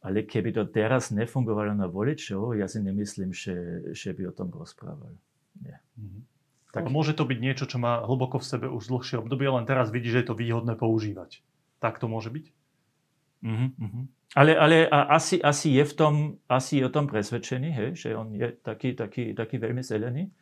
Ale 0.00 0.24
keby 0.24 0.56
to 0.56 0.64
teraz 0.72 1.12
nefungovalo 1.12 1.76
na 1.76 1.84
voličov, 1.84 2.56
ja 2.56 2.64
si 2.64 2.80
nemyslím, 2.80 3.36
že, 3.36 3.84
že 3.92 4.16
by 4.16 4.32
o 4.32 4.36
tom 4.36 4.48
rozprával. 4.48 5.12
Nie. 5.60 5.76
Mm-hmm. 6.00 6.22
Tak 6.72 6.88
môže 6.88 7.12
to 7.12 7.28
byť 7.28 7.36
niečo, 7.36 7.68
čo 7.68 7.76
má 7.76 8.00
hlboko 8.00 8.40
v 8.40 8.48
sebe 8.48 8.66
už 8.72 8.88
dlhšie 8.88 9.20
obdobie, 9.20 9.52
len 9.52 9.68
teraz 9.68 9.92
vidí, 9.92 10.08
že 10.08 10.24
je 10.24 10.32
to 10.32 10.38
výhodné 10.40 10.72
používať. 10.80 11.44
Tak 11.84 12.00
to 12.00 12.08
môže 12.08 12.32
byť? 12.32 12.46
Mm-hmm. 13.44 14.04
Ale, 14.40 14.52
ale 14.56 14.76
a 14.88 15.10
asi, 15.16 15.36
asi 15.42 15.76
je 15.76 15.84
v 15.84 15.94
tom, 15.96 16.14
asi 16.48 16.80
je 16.80 16.86
o 16.86 16.94
tom 16.94 17.04
presvedčený, 17.10 17.68
hej, 17.68 17.88
že 17.98 18.08
on 18.14 18.32
je 18.32 18.56
taký, 18.62 18.96
taký, 18.96 19.36
taký 19.36 19.56
veľmi 19.58 19.82
zelený. 19.84 20.32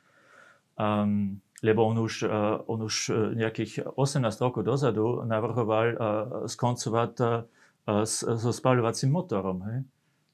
Um, 0.79 1.43
lebo 1.63 1.83
on 1.87 1.99
už, 1.99 2.23
uh, 2.23 2.63
on 2.71 2.87
už 2.87 3.11
uh, 3.11 3.35
nejakých 3.35 3.83
18 3.99 4.23
rokov 4.39 4.63
dozadu 4.63 5.27
navrhoval 5.27 5.87
uh, 5.91 5.99
skoncovať 6.47 7.13
uh, 7.19 8.07
so 8.07 8.51
spaľovacím 8.55 9.11
motorom. 9.11 9.59
Hej? 9.67 9.79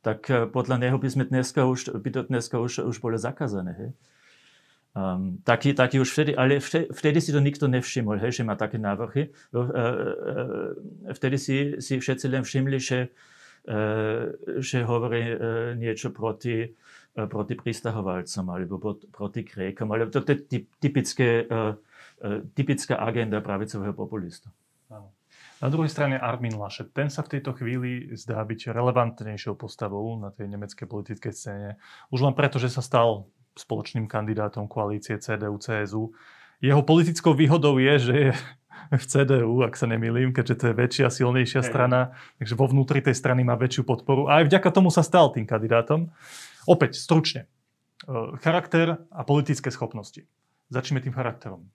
Tak 0.04 0.20
uh, 0.28 0.44
podľa 0.52 0.84
neho 0.84 1.00
by 1.00 1.08
sme 1.08 1.24
dneska 1.24 1.64
už, 1.64 1.96
by 1.96 2.08
to 2.12 2.20
dneska 2.28 2.60
už, 2.60 2.84
už 2.84 3.00
bolo 3.00 3.16
zakázané. 3.16 3.72
Hej? 3.72 3.90
Um, 4.94 5.40
taký, 5.48 5.72
taký 5.72 6.04
už 6.04 6.12
vtedy, 6.12 6.36
ale 6.36 6.60
vtedy, 6.60 6.92
vtedy 6.92 7.18
si 7.24 7.32
to 7.32 7.40
nikto 7.40 7.66
nevšimol, 7.66 8.20
hej, 8.20 8.30
že 8.30 8.46
má 8.46 8.54
také 8.54 8.76
návrhy. 8.76 9.32
Uh, 9.50 9.64
uh, 9.64 10.70
vtedy 11.16 11.40
si, 11.40 11.56
si 11.80 11.98
všetci 11.98 12.28
len 12.28 12.44
všimli, 12.44 12.78
že, 12.78 13.08
uh, 13.72 14.28
že 14.60 14.84
hovorí 14.84 15.24
uh, 15.24 15.38
niečo 15.72 16.12
proti 16.12 16.68
E, 16.68 16.68
proti 17.14 17.54
pristahovalcom 17.54 18.44
alebo 18.50 18.98
proti 19.14 19.46
Grékom. 19.46 19.86
Ale 19.94 20.10
to 20.10 20.18
je 20.26 20.66
typické, 20.82 21.46
e, 21.46 21.74
e, 22.18 22.30
typická 22.58 22.98
agenda 22.98 23.38
pravicového 23.38 23.94
populista. 23.94 24.50
Na 25.62 25.72
druhej 25.72 25.88
strane 25.88 26.18
Armin 26.20 26.58
Laschet. 26.58 26.90
Ten 26.92 27.08
sa 27.08 27.24
v 27.24 27.38
tejto 27.38 27.54
chvíli 27.56 28.12
zdá 28.18 28.42
byť 28.42 28.74
relevantnejšou 28.74 29.54
postavou 29.56 30.18
na 30.18 30.28
tej 30.34 30.50
nemeckej 30.50 30.84
politickej 30.84 31.32
scéne. 31.32 31.70
Už 32.10 32.20
len 32.20 32.34
preto, 32.36 32.60
že 32.60 32.68
sa 32.68 32.84
stal 32.84 33.30
spoločným 33.54 34.10
kandidátom 34.10 34.66
koalície 34.66 35.14
CDU-CSU. 35.14 36.10
Jeho 36.58 36.82
politickou 36.82 37.32
výhodou 37.38 37.78
je, 37.78 37.94
že 37.96 38.14
je 38.18 38.30
v 38.92 39.04
CDU, 39.06 39.62
ak 39.64 39.78
sa 39.78 39.86
nemýlim, 39.88 40.34
keďže 40.34 40.54
to 40.58 40.64
je 40.68 40.74
väčšia, 40.74 41.06
silnejšia 41.08 41.62
strana, 41.64 42.12
takže 42.36 42.58
vo 42.58 42.66
vnútri 42.68 43.00
tej 43.00 43.16
strany 43.16 43.46
má 43.46 43.56
väčšiu 43.56 43.86
podporu. 43.86 44.28
A 44.28 44.42
aj 44.42 44.50
vďaka 44.50 44.68
tomu 44.74 44.90
sa 44.92 45.00
stal 45.00 45.30
tým 45.32 45.46
kandidátom. 45.48 46.10
Opäť 46.64 46.96
stručne. 46.96 47.46
E, 48.04 48.38
charakter 48.40 49.04
a 49.08 49.20
politické 49.24 49.68
schopnosti. 49.70 50.24
Začneme 50.72 51.04
tým 51.04 51.12
charakterom. 51.12 51.68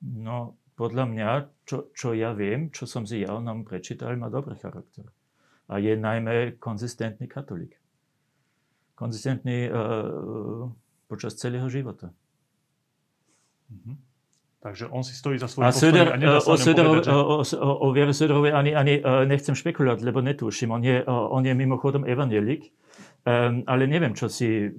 No, 0.00 0.56
podľa 0.78 1.04
mňa, 1.10 1.28
čo, 1.66 1.90
čo 1.90 2.14
ja 2.14 2.30
viem, 2.30 2.70
čo 2.70 2.86
som 2.86 3.02
si 3.02 3.26
ja 3.26 3.34
o 3.34 3.42
nám 3.42 3.66
prečítal, 3.66 4.14
má 4.14 4.30
dobrý 4.30 4.54
charakter. 4.54 5.10
A 5.68 5.82
je 5.82 5.98
najmä 5.98 6.56
konzistentný 6.62 7.26
katolík. 7.26 7.76
Konzistentný 8.94 9.68
uh, 9.68 10.70
počas 11.10 11.34
celého 11.34 11.66
života. 11.66 12.14
Mm-hmm. 13.68 13.96
Takže 14.58 14.84
on 14.90 15.06
si 15.06 15.14
stojí 15.14 15.38
za 15.38 15.46
svoj 15.46 15.70
postoj 15.70 15.90
Söder, 15.90 16.06
a 16.10 16.16
nedá 16.18 16.38
sa 16.42 16.50
o, 16.50 16.58
Söderovi, 16.58 16.98
že... 17.06 17.10
o, 17.14 17.42
o, 17.42 17.72
o 17.78 17.86
Viere 17.94 18.10
Söderovi 18.10 18.50
ani, 18.50 18.74
ani 18.74 18.98
uh, 18.98 19.22
nechcem 19.22 19.54
špekulovať, 19.54 20.02
lebo 20.02 20.18
netuším. 20.18 20.74
On 20.74 20.82
je, 20.82 21.02
on 21.06 21.42
je 21.46 21.54
mimochodom 21.54 22.06
evangelik 22.06 22.70
Um, 23.26 23.66
ale 23.66 23.84
neviem, 23.90 24.14
čo 24.14 24.30
si 24.30 24.72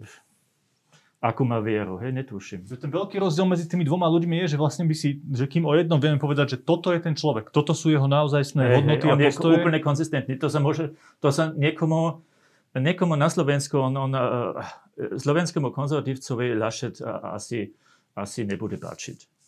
akú 1.20 1.44
má 1.44 1.60
vieru, 1.60 2.00
hej, 2.00 2.16
netuším. 2.16 2.64
Ten 2.64 2.88
veľký 2.88 3.20
rozdiel 3.20 3.44
medzi 3.44 3.68
tými 3.68 3.84
dvoma 3.84 4.08
ľuďmi 4.08 4.40
je, 4.48 4.56
že 4.56 4.58
vlastne 4.58 4.88
by 4.88 4.96
si, 4.96 5.20
že 5.20 5.52
kým 5.52 5.68
o 5.68 5.76
jednom 5.76 6.00
vieme 6.00 6.16
povedať, 6.16 6.56
že 6.56 6.58
toto 6.64 6.96
je 6.96 7.00
ten 7.04 7.12
človek, 7.12 7.52
toto 7.52 7.76
sú 7.76 7.92
jeho 7.92 8.08
naozajstné 8.08 8.64
hey, 8.64 8.76
hodnoty 8.80 9.04
hey, 9.04 9.12
on 9.12 9.20
a 9.20 9.28
postoje. 9.28 9.52
je 9.52 9.60
úplne 9.60 9.80
konzistentný. 9.84 10.40
To 10.40 10.48
sa 10.48 10.64
môže, 10.64 10.96
to 11.20 11.28
sa 11.36 11.52
niekomu, 11.52 12.24
niekomu 12.72 13.20
na 13.20 13.28
Slovensku, 13.28 13.76
on, 13.84 14.00
on 14.00 14.12
uh, 14.16 14.64
slovenskému 14.96 15.76
konzervatívcovi 15.76 16.56
Lašet 16.56 17.04
uh, 17.04 17.36
asi, 17.36 17.76
asi 18.16 18.48
nebude 18.48 18.80
páčiť. 18.80 19.39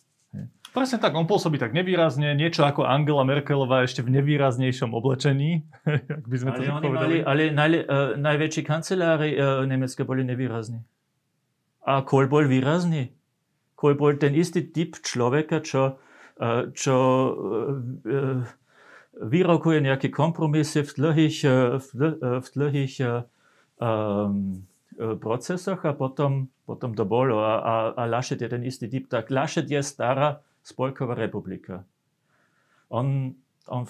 Presne 0.72 0.96
tak, 0.96 1.12
on 1.12 1.28
pôsobí 1.28 1.60
tak 1.60 1.76
nevýrazne, 1.76 2.32
niečo 2.32 2.64
ako 2.64 2.88
Angela 2.88 3.28
Merkelová 3.28 3.84
ešte 3.84 4.00
v 4.00 4.16
nevýraznejšom 4.16 4.96
oblečení, 4.96 5.68
ak 6.16 6.24
by 6.24 6.36
sme 6.40 6.48
ale 6.48 6.56
to 6.56 6.62
tak 6.64 6.76
povedali. 6.80 7.14
Mali, 7.20 7.28
ale 7.28 7.42
naj, 7.52 7.70
uh, 7.76 7.80
najväčší 8.16 8.62
kancelári 8.64 9.36
uh, 9.36 9.68
Nemecka 9.68 10.08
boli 10.08 10.24
nevýrazní. 10.24 10.80
A 11.84 12.00
Kohl 12.00 12.24
bol 12.24 12.48
výrazný. 12.48 13.12
koji 13.76 13.98
bol 13.98 14.14
ten 14.16 14.32
istý 14.38 14.70
typ 14.70 15.02
človeka, 15.02 15.58
čo, 15.58 15.98
čo 16.70 16.94
vyrokuje 19.18 19.82
nejaké 19.82 20.06
kompromisy 20.06 20.86
v 20.86 20.92
dlhých, 21.02 21.38
v, 21.82 21.88
v 22.38 22.46
dlhých 22.54 22.94
um, 23.02 24.62
procesoch 25.18 25.82
a 25.82 25.98
potom, 25.98 26.46
potom 26.62 26.94
to 26.94 27.02
bolo. 27.02 27.42
A, 27.42 27.58
a, 27.58 27.74
a 27.98 28.02
Laschet 28.06 28.38
je 28.38 28.46
ten 28.46 28.62
istý 28.62 28.86
typ. 28.86 29.10
Tak 29.10 29.34
Laschet 29.34 29.66
je 29.66 29.82
stará 29.82 30.38
spolková 30.62 31.14
republika. 31.14 31.84
On, 32.88 33.34
on 33.66 33.82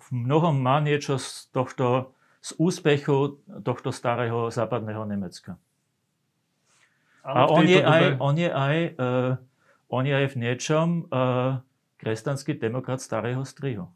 v 0.00 0.08
mnohom 0.12 0.56
má 0.56 0.80
niečo 0.80 1.20
z 1.20 1.52
tohto, 1.52 2.16
z 2.40 2.56
úspechu 2.56 3.40
tohto 3.60 3.92
starého 3.92 4.48
západného 4.48 5.04
Nemecka. 5.04 5.60
A 7.20 7.44
on 7.44 7.68
je, 7.68 7.76
dobe... 7.76 7.92
aj, 7.92 8.02
on, 8.16 8.34
je 8.40 8.48
aj, 8.48 8.76
uh, 8.96 9.32
on 9.92 10.02
je 10.08 10.14
aj 10.16 10.26
v 10.32 10.36
niečom 10.40 10.86
uh, 11.12 11.60
kresťanský 12.00 12.56
demokrat 12.56 13.04
starého 13.04 13.44
strihu. 13.44 13.92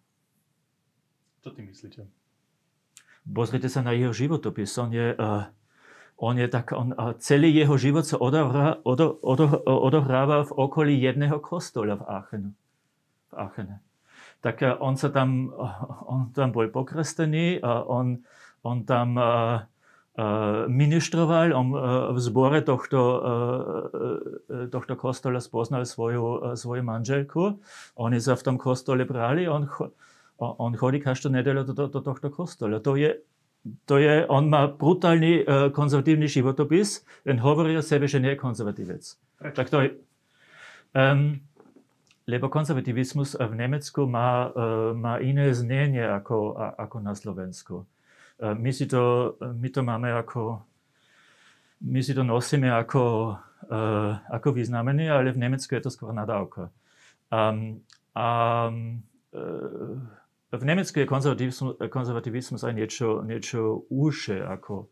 Čo 1.41 1.57
ty 1.57 1.65
myslíte? 1.65 2.05
Pozrite 3.25 3.73
sa 3.73 3.81
na 3.81 3.97
jeho 3.97 4.13
životopis. 4.13 4.77
On 4.77 4.93
je, 4.93 5.17
uh, 5.17 5.49
on 6.17 6.39
je 6.39 6.49
tak, 6.49 6.71
on, 6.73 6.95
celý 7.19 7.51
jeho 7.51 7.75
život 7.75 8.07
sa 8.07 8.17
odohrá, 8.23 8.79
odo, 8.87 9.19
v 10.47 10.53
okolí 10.55 10.95
jedného 11.03 11.43
kostola 11.43 11.99
v 11.99 12.03
Aachenu. 12.07 12.51
V 13.31 13.35
Aachene. 13.35 13.77
Tak 14.39 14.63
uh, 14.63 14.79
on 14.79 14.95
sa 14.95 15.11
tam, 15.11 15.51
on 16.13 16.31
tam 16.31 16.55
bol 16.55 16.71
pokrstený, 16.71 17.59
uh, 17.59 17.83
on, 17.91 18.23
on 18.63 18.87
tam 18.87 19.19
uh, 19.19 19.67
ministroval, 20.71 21.51
on 21.51 21.75
v 22.15 22.19
zbore 22.23 22.63
tohto, 22.63 23.01
tohto 24.71 24.95
kostola 24.95 25.43
spoznal 25.43 25.83
svoju, 25.83 26.55
svoju 26.55 26.87
manželku. 26.87 27.59
Oni 27.99 28.23
sa 28.23 28.39
v 28.39 28.47
tom 28.47 28.55
kostole 28.55 29.03
brali, 29.11 29.51
on, 29.51 29.67
on 30.39 30.71
chodí 30.79 31.03
každú 31.03 31.35
nedelu 31.35 31.67
do, 31.67 31.91
do 31.91 31.99
tohto 31.99 32.31
kostola. 32.31 32.79
To 32.79 32.95
je, 32.95 33.27
to 33.89 33.97
je, 33.97 34.29
on 34.29 34.53
má 34.53 34.69
brutálny 34.69 35.49
konzervatívny 35.73 36.29
životopis, 36.29 37.01
len 37.25 37.41
hovorí 37.41 37.73
o 37.77 37.85
sebe, 37.85 38.05
že 38.05 38.21
nie 38.21 38.37
je 38.37 38.43
konzervatívec. 38.45 39.05
Tak 39.41 39.73
to 39.73 39.81
je, 39.81 39.89
um, 40.93 41.41
lebo 42.29 42.53
konzervativizmus 42.53 43.41
v 43.41 43.55
Nemecku 43.57 44.05
má, 44.05 44.53
uh, 44.53 44.93
má 44.93 45.17
iné 45.21 45.53
znenie 45.57 46.05
ako, 46.05 46.57
ako 46.77 46.97
na 47.01 47.17
Slovensku. 47.17 47.89
My 48.35 48.75
si 48.75 48.91
to, 48.91 49.37
my 49.41 49.71
to 49.71 49.81
máme 49.87 50.11
ako, 50.11 50.59
my 51.87 52.03
si 52.03 52.19
to 52.19 52.27
nosíme 52.27 52.67
ako, 52.67 53.37
ako 54.27 54.49
vyznamenie, 54.51 55.07
ale 55.07 55.31
v 55.31 55.39
Nemecku 55.39 55.71
je 55.79 55.87
to 55.87 55.95
skôr 55.95 56.11
nadávka. 56.11 56.75
Um, 57.31 57.79
a 58.11 58.27
v 60.59 60.65
Nemecku 60.65 61.01
je 61.01 61.11
konzervativizmus, 61.89 62.61
aj 62.63 62.75
niečo, 62.75 63.23
niečo 63.25 63.89
užšie 63.91 64.43
ako, 64.45 64.89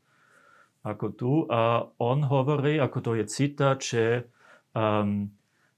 ako 0.83 1.07
tu. 1.15 1.33
A 1.51 1.87
on 1.99 2.25
hovorí, 2.27 2.81
ako 2.81 2.99
to 3.01 3.11
je 3.19 3.25
citát, 3.29 3.79
že 3.79 4.27
um, 4.75 5.31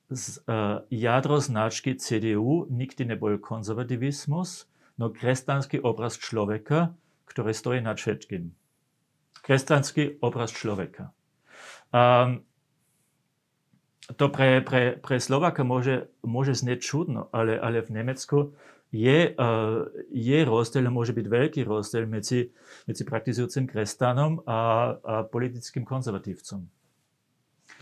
z, 0.09 0.41
uh, 0.47 0.85
jadro 0.89 1.41
značky 1.41 1.97
CDU 1.97 2.69
nikdy 2.71 3.05
nebol 3.05 3.37
konzervativizmus, 3.41 4.71
no 5.01 5.11
kresťanský 5.11 5.83
obraz 5.83 6.17
človeka, 6.21 6.95
ktoré 7.27 7.51
stojí 7.51 7.81
nad 7.83 7.99
všetkým. 7.99 8.53
Kresťanský 9.45 10.25
obraz 10.25 10.55
človeka. 10.55 11.13
Um, 11.91 12.47
to 14.17 14.29
pre, 14.29 14.61
pre, 14.61 15.01
pre 15.01 15.17
Slováka 15.17 15.65
môže, 15.65 16.13
môže 16.21 16.53
znieť 16.53 16.81
čudno, 16.85 17.33
ale, 17.33 17.57
ale 17.57 17.81
v 17.81 17.91
Nemecku 17.97 18.53
je, 18.95 19.35
uh, 19.35 19.91
je 20.15 20.39
rozdiel, 20.47 20.87
môže 20.87 21.11
byť 21.11 21.27
veľký 21.27 21.61
rozdiel 21.67 22.07
medzi, 22.07 22.55
medzi 22.87 23.03
praktizujúcim 23.03 23.67
kresťanom 23.67 24.47
a, 24.47 24.59
a 25.03 25.15
politickým 25.27 25.83
konzervatívcom. 25.83 26.63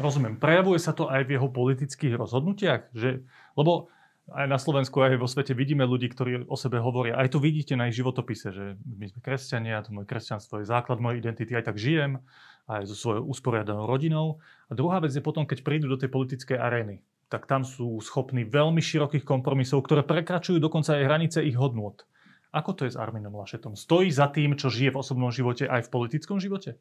Rozumiem. 0.01 0.41
Prejavuje 0.41 0.81
sa 0.81 0.97
to 0.97 1.13
aj 1.13 1.29
v 1.29 1.37
jeho 1.37 1.53
politických 1.53 2.17
rozhodnutiach? 2.17 2.97
Že, 2.97 3.29
lebo 3.61 3.93
aj 4.33 4.47
na 4.49 4.57
Slovensku, 4.57 5.05
aj 5.05 5.21
vo 5.21 5.29
svete 5.29 5.53
vidíme 5.53 5.85
ľudí, 5.85 6.09
ktorí 6.09 6.49
o 6.49 6.57
sebe 6.57 6.81
hovoria. 6.81 7.21
Aj 7.21 7.29
tu 7.29 7.37
vidíte 7.37 7.77
na 7.77 7.93
ich 7.93 7.99
životopise, 7.99 8.49
že 8.49 8.81
my 8.81 9.13
sme 9.13 9.21
kresťania, 9.21 9.85
to 9.85 9.93
moje 9.93 10.09
kresťanstvo 10.09 10.65
je 10.65 10.71
základ 10.71 11.03
mojej 11.03 11.21
identity, 11.21 11.53
aj 11.53 11.69
tak 11.69 11.77
žijem, 11.77 12.25
aj 12.71 12.89
so 12.89 12.97
svojou 12.97 13.29
usporiadanou 13.29 13.85
rodinou. 13.85 14.41
A 14.71 14.79
druhá 14.79 15.03
vec 15.03 15.13
je 15.13 15.21
potom, 15.21 15.45
keď 15.45 15.61
prídu 15.61 15.93
do 15.93 16.01
tej 16.01 16.09
politickej 16.09 16.57
arény, 16.57 17.05
tak 17.33 17.49
tam 17.49 17.65
sú 17.65 17.97
schopní 18.05 18.45
veľmi 18.45 18.85
širokých 18.85 19.25
kompromisov, 19.25 19.89
ktoré 19.89 20.05
prekračujú 20.05 20.61
dokonca 20.61 21.01
aj 21.01 21.09
hranice 21.09 21.39
ich 21.41 21.57
hodnôt. 21.57 21.97
Ako 22.53 22.77
to 22.77 22.85
je 22.85 22.93
s 22.93 23.01
Arminom 23.01 23.33
Lašetom? 23.33 23.73
Stojí 23.73 24.13
za 24.13 24.29
tým, 24.29 24.61
čo 24.61 24.69
žije 24.69 24.93
v 24.93 25.01
osobnom 25.01 25.33
živote, 25.33 25.65
aj 25.65 25.89
v 25.89 25.93
politickom 25.97 26.37
živote? 26.37 26.77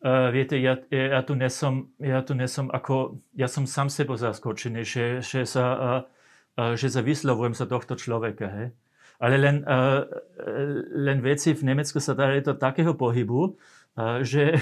Uh, 0.00 0.30
viete, 0.30 0.54
ja, 0.62 0.78
ja, 0.88 1.20
tu 1.26 1.34
nesom, 1.34 1.90
ja 1.98 2.22
tu 2.22 2.38
nesom 2.38 2.70
ako, 2.70 3.20
ja 3.34 3.50
som 3.50 3.66
sám 3.66 3.90
sebo 3.90 4.14
zaskočený, 4.14 4.86
že, 4.86 5.06
že 5.20 5.42
sa 5.42 5.66
uh, 5.76 6.00
že 6.76 6.88
sa 6.92 7.00
vyslovujem 7.00 7.54
za 7.56 7.66
tohto 7.66 7.96
človeka. 7.96 8.46
Hej. 8.50 8.68
Ale 9.20 9.36
len, 9.36 9.60
len 10.96 11.18
veci 11.20 11.52
v 11.52 11.62
Nemecku 11.72 12.00
sa 12.00 12.16
dali 12.16 12.40
do 12.40 12.56
takého 12.56 12.96
pohybu, 12.96 13.52
že, 14.24 14.56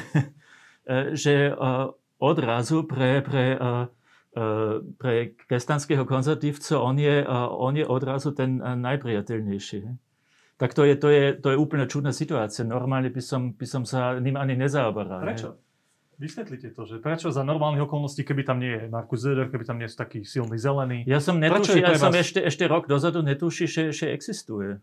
že 1.23 1.55
odrazu 2.19 2.83
pre, 2.83 3.23
pre, 3.23 3.55
pre 4.99 5.35
kresťanského 5.51 6.07
konzervatívca 6.07 6.79
on 6.79 6.97
je, 6.99 7.27
on 7.53 7.75
je 7.75 7.83
odrazu 7.83 8.31
ten 8.31 8.63
najpriateľnejší. 8.63 9.81
Tak 10.59 10.75
to 10.75 10.83
je, 10.83 10.95
to, 10.99 11.09
je, 11.11 11.25
to 11.39 11.55
je 11.55 11.57
úplne 11.59 11.87
čudná 11.87 12.11
situácia. 12.11 12.67
Normálne 12.67 13.15
by 13.15 13.23
som, 13.23 13.55
by 13.55 13.67
som 13.67 13.83
sa 13.87 14.19
ním 14.19 14.35
ani 14.35 14.59
nezaoberal. 14.59 15.23
Prečo? 15.23 15.55
Vysvetlite 16.19 16.75
to, 16.75 16.83
že 16.83 16.99
prečo 16.99 17.31
za 17.31 17.47
normálnych 17.47 17.87
okolností, 17.87 18.27
keby 18.27 18.43
tam 18.43 18.59
nie 18.59 18.75
je 18.75 18.91
Markus 18.91 19.23
Zeder, 19.23 19.47
keby 19.55 19.63
tam 19.63 19.79
nie 19.79 19.87
sú 19.87 20.03
taký 20.03 20.27
silný 20.27 20.59
zelený. 20.59 21.07
Ja 21.07 21.23
som 21.23 21.39
netušil, 21.39 21.79
ja 21.79 21.95
som 21.95 22.11
vás... 22.11 22.27
ešte, 22.27 22.43
ešte 22.43 22.67
rok 22.67 22.91
dozadu 22.91 23.23
netušil, 23.23 23.71
že, 23.71 23.83
že 23.95 24.11
existuje. 24.11 24.83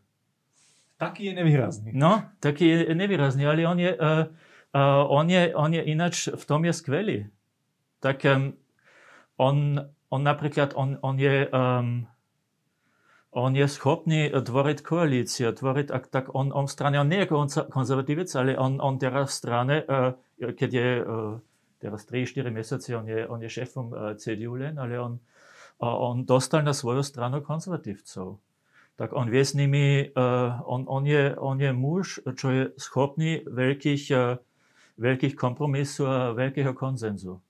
Taký 0.95 1.27
je 1.27 1.33
nevýrazný. 1.35 1.91
No, 1.91 2.23
taký 2.39 2.71
je 2.71 2.95
nevýrazný, 2.95 3.43
ale 3.43 3.67
on 3.67 3.75
je, 3.75 3.91
uh, 3.91 4.31
uh, 4.71 5.03
on 5.11 5.27
je, 5.27 5.51
on 5.51 5.75
je 5.75 5.83
ináč, 5.83 6.31
v 6.31 6.43
tom 6.47 6.63
je 6.63 6.71
skvelý. 6.71 7.17
Tak 7.99 8.23
um, 8.23 8.55
on, 9.37 9.79
on 10.09 10.21
napríklad, 10.23 10.73
on, 10.75 10.97
on 11.01 11.15
je... 11.19 11.49
Um, 11.51 12.07
on 13.35 13.51
je 13.51 13.67
schopný 13.67 14.31
tvoriť 14.31 14.79
koalíciu, 14.79 15.51
tvoriť, 15.51 15.91
tak 16.07 16.31
on, 16.31 16.55
on 16.55 16.65
v 16.65 16.71
strane, 16.71 16.95
on 16.95 17.11
nie 17.11 17.27
je 17.27 17.35
konzervatívec, 17.67 18.31
ale 18.39 18.55
on, 18.55 18.79
on 18.79 18.95
teraz 18.95 19.35
v 19.35 19.35
strane, 19.35 19.75
uh, 19.83 20.15
keď 20.39 20.69
je 20.71 20.89
uh, 21.03 21.35
teraz 21.83 22.07
3-4 22.07 22.47
mesiace, 22.47 22.95
on 22.95 23.03
je, 23.03 23.27
on 23.27 23.39
je 23.43 23.51
šéfom 23.51 23.91
uh, 23.91 24.15
CDU 24.15 24.55
len, 24.55 24.79
ale 24.79 24.95
on, 24.95 25.19
on 25.83 26.23
dostal 26.23 26.63
na 26.63 26.71
svoju 26.71 27.03
stranu 27.03 27.43
konzervatívcov. 27.43 28.39
Tak 28.95 29.11
on 29.11 29.27
vie 29.27 29.43
s 29.43 29.51
nimi, 29.51 30.07
on, 30.15 30.87
on, 30.87 31.03
je, 31.03 31.35
on 31.35 31.59
je 31.59 31.75
muž, 31.75 32.23
čo 32.39 32.47
je 32.47 32.63
schopný 32.79 33.43
veľkých, 33.43 34.07
veľkých 34.95 35.35
kompromisov 35.35 36.07
a 36.07 36.31
veľkého 36.31 36.71
konzenzu. 36.71 37.43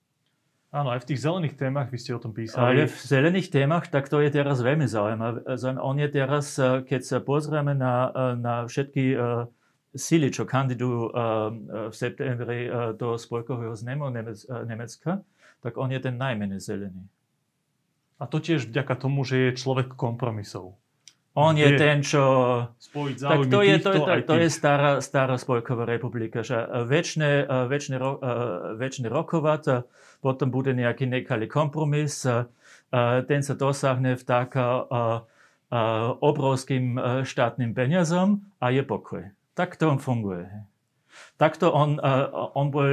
Áno, 0.76 0.92
aj 0.92 1.08
v 1.08 1.08
tých 1.08 1.24
zelených 1.24 1.56
témach 1.56 1.88
vy 1.88 1.96
ste 1.96 2.12
o 2.12 2.20
tom 2.20 2.36
písali. 2.36 2.84
Ale 2.84 2.92
v 2.92 2.98
zelených 3.00 3.48
témach, 3.48 3.88
tak 3.88 4.12
to 4.12 4.20
je 4.20 4.28
teraz 4.28 4.60
veľmi 4.60 4.84
zaujímavé. 4.84 5.40
On 5.80 5.96
je 5.96 6.08
teraz, 6.12 6.60
eh, 6.60 6.84
keď 6.84 7.00
sa 7.00 7.18
pozrieme 7.24 7.72
na, 7.72 8.12
eh, 8.12 8.36
na 8.36 8.54
všetky 8.68 9.04
uh, 9.16 9.48
sily, 9.96 10.28
čo 10.28 10.44
kandidujú 10.44 11.08
v 11.88 11.94
septembri 11.96 12.68
do 13.00 13.16
spolkového 13.16 13.72
znemu 13.72 14.12
Nemec, 14.12 14.44
Nemecka, 14.68 15.24
tak 15.64 15.80
on 15.80 15.88
je 15.88 15.96
ten 16.04 16.20
najmenej 16.20 16.60
zelený. 16.60 17.00
A 18.20 18.28
to 18.28 18.36
tiež 18.36 18.68
vďaka 18.68 18.92
tomu, 19.00 19.24
že 19.24 19.48
je 19.48 19.56
človek 19.56 19.96
kompromisov. 19.96 20.76
On 21.36 21.52
je 21.52 21.68
ten, 21.76 22.00
čo... 22.00 22.24
Spojiť 22.80 23.16
tak 23.20 23.52
to 23.52 23.60
je, 23.60 23.76
to, 23.84 23.90
je, 23.92 24.00
to, 24.00 24.12
to 24.24 24.34
je 24.40 24.48
stará, 24.48 25.04
stará 25.04 25.36
spolková 25.36 25.84
republika, 25.84 26.40
že 26.40 26.56
väčšine, 26.64 27.44
väčšine, 27.68 27.96
väčšine 28.80 29.08
rokovať, 29.12 29.84
potom 30.24 30.48
bude 30.48 30.72
nejaký 30.72 31.04
nekalý 31.04 31.44
kompromis, 31.44 32.24
ten 32.88 33.40
sa 33.44 33.52
dosahne 33.52 34.16
v 34.16 34.24
tak 34.24 34.56
obrovským 36.24 36.96
štátnym 37.28 37.76
peniazom 37.76 38.40
a 38.56 38.72
je 38.72 38.80
pokoj. 38.80 39.28
Tak 39.52 39.76
to 39.76 39.92
on 39.92 40.00
funguje. 40.00 40.48
Takto 41.36 41.68
on, 41.68 42.00
on 42.56 42.66
bol 42.72 42.88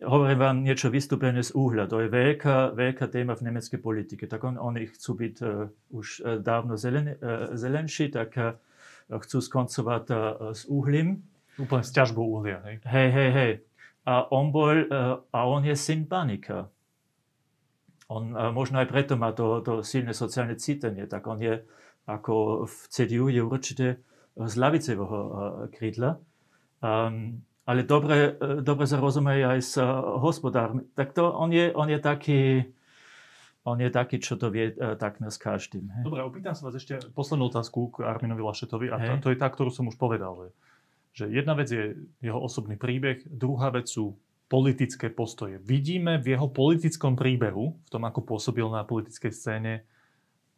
hovorím 0.00 0.38
vám 0.40 0.56
niečo 0.64 0.88
vystúpené 0.88 1.44
z 1.44 1.52
úhľa. 1.52 1.88
To 1.92 2.00
je 2.00 2.08
veľká, 2.08 2.72
veľká 2.72 3.06
téma 3.12 3.36
v 3.36 3.44
nemeckej 3.50 3.80
politike. 3.80 4.24
Tak 4.24 4.40
on, 4.44 4.56
oni 4.56 4.88
chcú 4.88 5.10
byť 5.16 5.36
uh, 5.44 5.68
už 5.92 6.06
uh, 6.20 6.40
dávno 6.40 6.80
zelen, 6.80 7.16
uh, 7.16 7.52
zelenší, 7.52 8.08
tak 8.08 8.34
uh, 8.40 8.56
chcú 9.12 9.38
skoncovať 9.44 10.04
uh, 10.10 10.18
s 10.56 10.64
uhlím. 10.68 11.20
Úplne 11.60 11.84
s 11.84 11.92
ťažbou 11.92 12.24
uhlia, 12.24 12.64
hej? 12.64 12.76
Hej, 12.88 13.08
hej, 13.12 13.30
hej. 13.32 13.52
A 14.08 14.24
on 14.32 14.48
bol, 14.48 14.88
uh, 14.88 15.20
a 15.20 15.38
on 15.44 15.62
je 15.64 15.76
syn 15.76 16.08
panika. 16.08 16.72
on 18.10 18.34
možno 18.50 18.82
aj 18.82 18.90
preto 18.90 19.14
má 19.14 19.30
to, 19.30 19.62
to 19.62 19.86
silné 19.86 20.10
sociálne 20.10 20.58
cítenie, 20.58 21.06
tak 21.06 21.30
on 21.30 21.38
je 21.38 21.62
ako 22.10 22.66
v 22.66 22.76
CDU 22.90 23.30
je 23.30 23.38
určite 23.38 23.86
z 24.34 24.54
lavicevého 24.58 25.18
krídla. 25.70 26.18
Um, 26.82 27.46
ale 27.70 27.86
dobre, 27.86 28.34
dobre 28.66 28.82
sa 28.90 28.98
rozumie 28.98 29.46
aj 29.46 29.60
s 29.62 29.78
hospodármi. 30.18 30.90
Tak 30.98 31.14
to 31.14 31.30
on 31.30 31.54
je, 31.54 31.70
on 31.70 31.86
je 31.86 32.02
taký, 32.02 32.66
on 33.62 33.78
je 33.78 33.86
taký, 33.94 34.18
čo 34.18 34.34
to 34.34 34.50
vie 34.50 34.74
takmer 34.98 35.30
s 35.30 35.38
každým. 35.38 35.86
Hej. 35.86 36.02
Dobre, 36.02 36.26
opýtam 36.26 36.58
sa 36.58 36.66
vás 36.66 36.74
ešte 36.74 36.98
poslednú 37.14 37.46
otázku 37.46 37.94
k 37.94 38.10
Arminovi 38.10 38.42
Lašetovi 38.42 38.90
a 38.90 38.98
to, 38.98 39.30
to 39.30 39.30
je 39.30 39.38
tá, 39.38 39.46
ktorú 39.46 39.70
som 39.70 39.86
už 39.86 39.94
povedal. 39.94 40.34
Že, 40.34 40.50
že 41.14 41.24
jedna 41.30 41.54
vec 41.54 41.70
je 41.70 41.94
jeho 42.18 42.42
osobný 42.42 42.74
príbeh, 42.74 43.22
druhá 43.30 43.70
vec 43.70 43.86
sú 43.86 44.18
politické 44.50 45.06
postoje. 45.06 45.62
Vidíme 45.62 46.18
v 46.18 46.34
jeho 46.34 46.50
politickom 46.50 47.14
príbehu, 47.14 47.78
v 47.86 47.88
tom, 47.94 48.02
ako 48.02 48.34
pôsobil 48.34 48.66
na 48.66 48.82
politickej 48.82 49.30
scéne, 49.30 49.86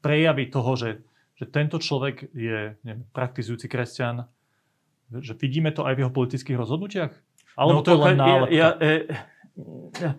prejavy 0.01 0.49
toho, 0.49 0.73
že, 0.81 0.91
že 1.37 1.45
tento 1.45 1.77
človek 1.77 2.33
je 2.33 2.73
neviem, 2.81 3.05
praktizujúci 3.13 3.69
kresťan, 3.69 4.25
že 5.21 5.37
vidíme 5.37 5.69
to 5.75 5.85
aj 5.85 5.99
v 5.99 6.01
jeho 6.07 6.13
politických 6.15 6.57
rozhodnutiach? 6.57 7.13
Alebo 7.59 7.81
no, 7.81 7.85
to 7.85 7.93
je 7.93 8.01
len 8.01 8.17
nálepka? 8.17 8.55
Ja, 8.57 8.69
ja, 8.81 8.95
ja, 10.01 10.11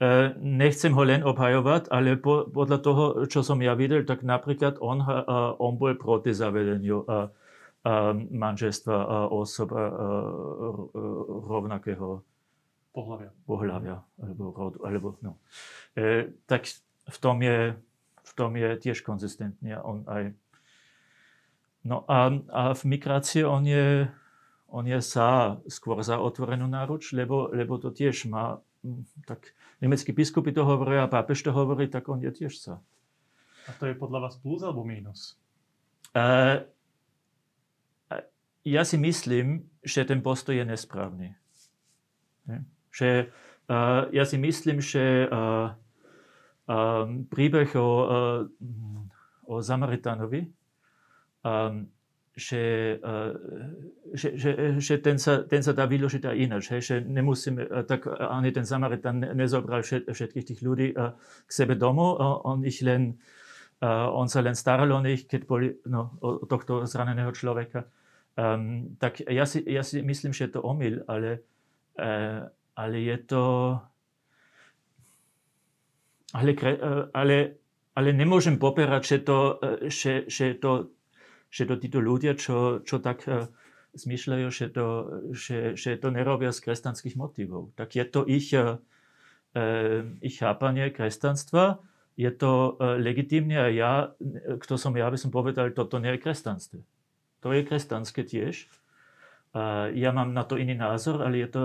e, 0.00 0.32
nechcem 0.40 0.96
ho 0.96 1.02
len 1.04 1.20
obhajovať, 1.20 1.92
ale 1.92 2.16
po, 2.16 2.48
podľa 2.48 2.78
toho, 2.80 3.02
čo 3.28 3.44
som 3.44 3.60
ja 3.60 3.76
videl, 3.76 4.08
tak 4.08 4.24
napríklad 4.24 4.80
on, 4.80 5.04
e, 5.04 5.20
on 5.60 5.76
bol 5.76 5.92
proti 6.00 6.32
zavedeniu 6.32 7.04
e, 7.04 7.28
manželstva 8.32 9.32
osob 9.32 9.72
rovnakého 11.48 12.20
pohľavia. 12.98 13.30
pohľavia 13.46 13.96
alebo 14.18 14.44
rodu. 14.52 14.78
Alebo, 14.82 15.08
no. 15.22 15.38
e, 15.94 16.34
tak 16.50 16.66
v 17.08 17.18
tom, 17.22 17.40
je, 17.40 17.78
v 18.24 18.32
tom 18.34 18.50
je 18.58 18.70
tiež 18.82 19.06
konzistentný. 19.06 19.78
On 19.80 20.02
aj, 20.10 20.34
no 21.86 22.04
a, 22.10 22.34
a 22.50 22.62
v 22.74 22.82
migrácii 22.84 23.46
on 23.46 23.64
je, 23.64 24.10
on 24.68 24.84
je 24.84 25.00
sa 25.00 25.56
skôr 25.64 26.00
za 26.04 26.20
otvorenú 26.20 26.68
náruč, 26.68 27.16
lebo, 27.16 27.48
lebo 27.48 27.80
to 27.80 27.88
tiež 27.88 28.28
má, 28.28 28.60
tak 29.24 29.56
nemeckí 29.80 30.12
biskupy 30.12 30.52
to 30.52 30.64
hovoria 30.64 31.08
a 31.08 31.12
pápež 31.12 31.40
to 31.40 31.50
hovorí, 31.52 31.88
tak 31.88 32.08
on 32.08 32.20
je 32.20 32.28
tiež 32.28 32.54
sa. 32.60 32.74
A 33.68 33.70
to 33.76 33.88
je 33.88 33.96
podľa 33.96 34.28
vás 34.28 34.36
plus 34.40 34.60
alebo 34.60 34.84
mínus? 34.84 35.36
E, 36.12 36.64
ja 38.68 38.82
si 38.84 38.96
myslím, 39.00 39.64
že 39.80 40.04
ten 40.04 40.20
postoj 40.20 40.52
je 40.52 40.64
nesprávny. 40.68 41.32
Že 42.92 43.32
uh, 43.68 44.08
ja 44.12 44.24
si 44.24 44.36
myslím, 44.36 44.80
že 44.80 45.28
uh, 45.28 45.72
uh, 46.68 47.04
príbeh 47.28 47.70
o, 47.76 47.88
uh, 48.04 48.40
o 49.48 49.54
Zamaritánovi, 49.64 50.48
um, 51.44 51.88
že, 52.38 52.94
uh, 53.02 53.34
že, 54.14 54.38
že, 54.38 54.50
že 54.78 54.94
ten, 55.02 55.18
sa, 55.18 55.42
ten 55.42 55.58
sa 55.58 55.74
dá 55.74 55.90
vyložiť 55.90 56.22
aj 56.22 56.36
ináč. 56.38 56.64
Hej? 56.70 56.82
Že 56.86 56.96
nemusíme, 57.10 57.66
uh, 57.66 57.82
tak 57.82 58.06
ani 58.06 58.54
ten 58.54 58.62
Samaritán 58.62 59.34
nezobral 59.34 59.82
všet, 59.82 60.06
všetkých 60.06 60.46
tých 60.54 60.60
ľudí 60.62 60.94
k 60.94 61.50
sebe 61.50 61.74
domov, 61.74 62.22
on 62.46 62.62
ich 62.62 62.78
len 62.86 63.18
on 63.82 64.26
sa 64.26 64.42
len 64.42 64.58
staral 64.58 64.90
o 64.90 64.98
nich, 64.98 65.30
keď 65.30 65.40
boli 65.46 65.70
no, 65.86 66.18
o 66.18 66.42
tohto 66.50 66.82
zraneného 66.82 67.30
človeka. 67.30 67.86
Um, 68.34 68.98
tak 68.98 69.22
ja 69.22 69.46
si, 69.46 69.62
ja 69.62 69.86
si 69.86 70.02
myslím, 70.02 70.34
že 70.34 70.50
je 70.50 70.58
to 70.58 70.66
omyl, 70.66 70.98
ale 71.06 71.46
uh, 71.94 72.42
ale 72.78 72.96
je 73.02 73.18
to... 73.26 73.42
Ale, 76.32 76.54
ale, 77.14 77.36
ale 77.96 78.08
nemôžem 78.12 78.60
popierať, 78.60 79.02
že 79.02 79.18
to, 79.24 79.38
že, 79.88 80.12
že 80.28 80.54
to, 80.60 80.92
že 81.48 81.64
to 81.64 81.80
títo 81.80 81.98
ľudia, 82.00 82.36
čo, 82.36 82.84
čo 82.84 83.00
tak 83.00 83.24
zmyšľajú, 83.96 84.46
že 84.52 84.66
to, 84.68 84.86
že, 85.32 85.58
že 85.74 85.96
to 85.96 86.12
nerobia 86.12 86.52
z 86.52 86.60
kresťanských 86.60 87.16
motivov. 87.16 87.72
Tak 87.74 87.96
je 87.96 88.04
to 88.04 88.20
ich, 88.28 88.52
ich 90.20 90.36
chápanie 90.38 90.92
kresťanstva, 90.92 91.80
je 92.18 92.30
to 92.34 92.76
legitímne 93.00 93.56
a 93.56 93.70
ja, 93.72 93.92
kto 94.60 94.74
som 94.76 94.92
ja, 94.98 95.08
by 95.08 95.16
som 95.16 95.30
povedal, 95.32 95.70
toto 95.72 96.02
nie 96.02 96.14
je 96.14 96.22
kresťanstvo. 96.22 96.78
To 97.40 97.48
je 97.54 97.62
kresťanské 97.62 98.26
tiež. 98.26 98.68
Ja 99.94 100.10
mám 100.12 100.36
na 100.36 100.44
to 100.44 100.60
iný 100.60 100.76
názor, 100.76 101.24
ale 101.24 101.40
je 101.40 101.48
to, 101.48 101.64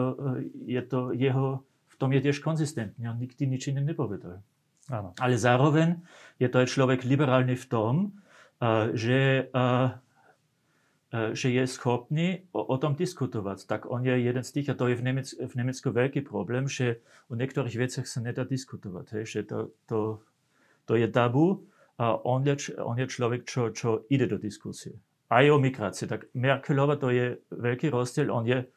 je 0.63 0.81
to 0.85 1.11
jeho, 1.11 1.65
v 1.91 1.95
tom 1.99 2.09
je 2.15 2.21
tiež 2.23 2.39
konzistentný. 2.39 3.03
On 3.09 3.19
nikdy 3.19 3.49
nič 3.49 3.73
iné 3.73 3.83
nepovedal. 3.83 4.39
Áno. 4.87 5.11
Ale 5.19 5.35
zároveň 5.35 5.99
je 6.39 6.47
to 6.47 6.63
aj 6.63 6.71
človek 6.71 7.03
liberálny 7.03 7.59
v 7.59 7.65
tom, 7.67 7.95
že, 8.93 9.51
že 11.13 11.47
je 11.51 11.63
schopný 11.67 12.47
o, 12.55 12.63
o 12.63 12.75
tom 12.79 12.95
diskutovať. 12.95 13.67
Tak 13.67 13.91
on 13.91 14.07
je 14.07 14.15
jeden 14.15 14.43
z 14.43 14.51
tých, 14.55 14.71
a 14.71 14.77
to 14.79 14.87
je 14.87 14.95
v, 14.95 15.03
Nemec, 15.03 15.27
v 15.35 15.53
Nemecku 15.53 15.91
veľký 15.91 16.23
problém, 16.23 16.65
že 16.71 17.03
o 17.27 17.35
niektorých 17.35 17.75
veciach 17.75 18.07
sa 18.07 18.23
nedá 18.23 18.47
diskutovať. 18.47 19.19
Hej, 19.19 19.25
že 19.27 19.39
to, 19.45 19.57
to, 19.85 19.99
to 20.87 20.93
je 20.95 21.05
tabu 21.11 21.67
a 21.99 22.17
on 22.23 22.41
je, 22.47 22.73
on 22.79 22.95
je 22.95 23.05
človek, 23.05 23.45
čo, 23.45 23.69
čo 23.75 24.07
ide 24.07 24.25
do 24.25 24.39
diskusie 24.39 24.97
aj 25.33 25.45
o 25.49 25.57
migrácii. 25.57 26.05
Tak 26.05 26.21
Merkelova 26.37 26.95
to 26.95 27.09
je 27.09 27.41
veľký 27.49 27.89
rozdiel. 27.89 28.29
On, 28.29 28.45
je, 28.45 28.69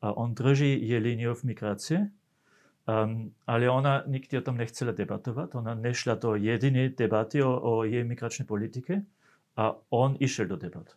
on 0.00 0.32
drží 0.32 0.80
je 0.80 0.98
líniu 0.98 1.36
v 1.36 1.52
migrácii, 1.52 2.00
um, 2.86 3.30
ale 3.46 3.70
ona 3.70 4.02
nikdy 4.06 4.38
o 4.38 4.46
tom 4.46 4.56
nechcela 4.58 4.92
debatovať. 4.92 5.54
Ona 5.54 5.74
nešla 5.74 6.18
do 6.18 6.34
jedinej 6.34 6.94
debaty 6.98 7.42
o, 7.42 7.50
o 7.50 7.72
jej 7.86 8.02
migračnej 8.02 8.46
politike 8.46 9.02
a 9.56 9.76
on 9.92 10.16
išiel 10.18 10.48
do 10.48 10.56
debat. 10.56 10.88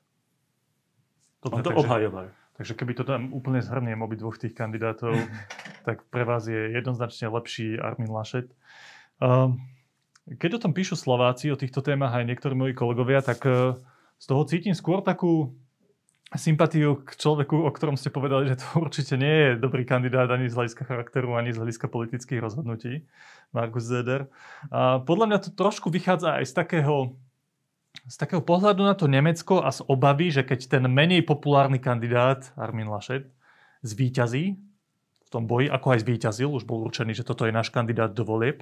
Dobre, 1.43 1.61
on 1.61 1.63
to 1.63 1.69
takže, 1.69 1.81
obhajoval. 1.85 2.25
Takže 2.55 2.73
keby 2.73 2.93
to 2.95 3.03
tam 3.03 3.21
úplne 3.35 3.59
zhrniem 3.59 3.99
obi 4.01 4.15
dvoch 4.15 4.39
tých 4.39 4.55
kandidátov, 4.55 5.13
tak 5.87 6.07
pre 6.09 6.23
vás 6.23 6.47
je 6.47 6.71
jednoznačne 6.73 7.29
lepší 7.29 7.77
Armin 7.77 8.09
Lašet. 8.09 8.49
Um, 9.19 9.59
keď 10.25 10.57
o 10.57 10.63
tom 10.65 10.73
píšu 10.73 10.97
Slováci, 10.97 11.53
o 11.53 11.59
týchto 11.59 11.85
témach 11.85 12.17
aj 12.17 12.25
niektorí 12.25 12.57
moji 12.57 12.73
kolegovia, 12.73 13.21
tak 13.21 13.45
uh, 13.45 13.77
z 14.17 14.25
toho 14.25 14.41
cítim 14.47 14.73
skôr 14.73 15.05
takú 15.05 15.53
sympatiu 16.37 17.01
k 17.01 17.15
človeku, 17.17 17.65
o 17.65 17.71
ktorom 17.71 17.99
ste 17.99 18.13
povedali, 18.13 18.51
že 18.51 18.61
to 18.61 18.67
určite 18.85 19.15
nie 19.19 19.31
je 19.31 19.49
dobrý 19.59 19.83
kandidát 19.83 20.29
ani 20.31 20.47
z 20.47 20.55
hľadiska 20.55 20.83
charakteru, 20.85 21.35
ani 21.35 21.51
z 21.55 21.59
hľadiska 21.59 21.87
politických 21.89 22.39
rozhodnutí, 22.39 23.03
Markus 23.51 23.87
Zeder. 23.87 24.29
A 24.69 25.01
podľa 25.03 25.25
mňa 25.31 25.39
to 25.43 25.49
trošku 25.55 25.89
vychádza 25.89 26.39
aj 26.39 26.45
z 26.45 26.53
takého, 26.53 26.95
z 28.05 28.15
takého 28.15 28.43
pohľadu 28.43 28.85
na 28.85 28.93
to 28.93 29.09
Nemecko 29.09 29.63
a 29.63 29.71
z 29.71 29.81
obavy, 29.87 30.29
že 30.29 30.45
keď 30.45 30.79
ten 30.79 30.83
menej 30.85 31.23
populárny 31.25 31.81
kandidát, 31.81 32.51
Armin 32.59 32.87
Laschet, 32.87 33.27
zvíťazí 33.85 34.57
v 35.25 35.29
tom 35.33 35.49
boji, 35.49 35.69
ako 35.69 35.97
aj 35.97 35.99
zvíťazil, 36.05 36.49
už 36.53 36.69
bol 36.69 36.85
určený, 36.85 37.17
že 37.17 37.25
toto 37.25 37.49
je 37.49 37.53
náš 37.53 37.73
kandidát 37.73 38.13
do 38.13 38.21
volieb, 38.21 38.61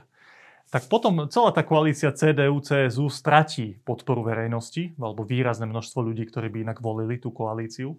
tak 0.69 0.89
potom 0.89 1.29
celá 1.29 1.53
tá 1.53 1.61
koalícia 1.61 2.09
CDU, 2.13 2.57
CSU 2.63 3.11
stratí 3.11 3.77
podporu 3.85 4.25
verejnosti, 4.25 4.95
alebo 4.97 5.21
výrazné 5.21 5.69
množstvo 5.69 5.99
ľudí, 6.01 6.25
ktorí 6.29 6.49
by 6.49 6.57
inak 6.69 6.79
volili 6.81 7.21
tú 7.21 7.29
koalíciu. 7.29 7.97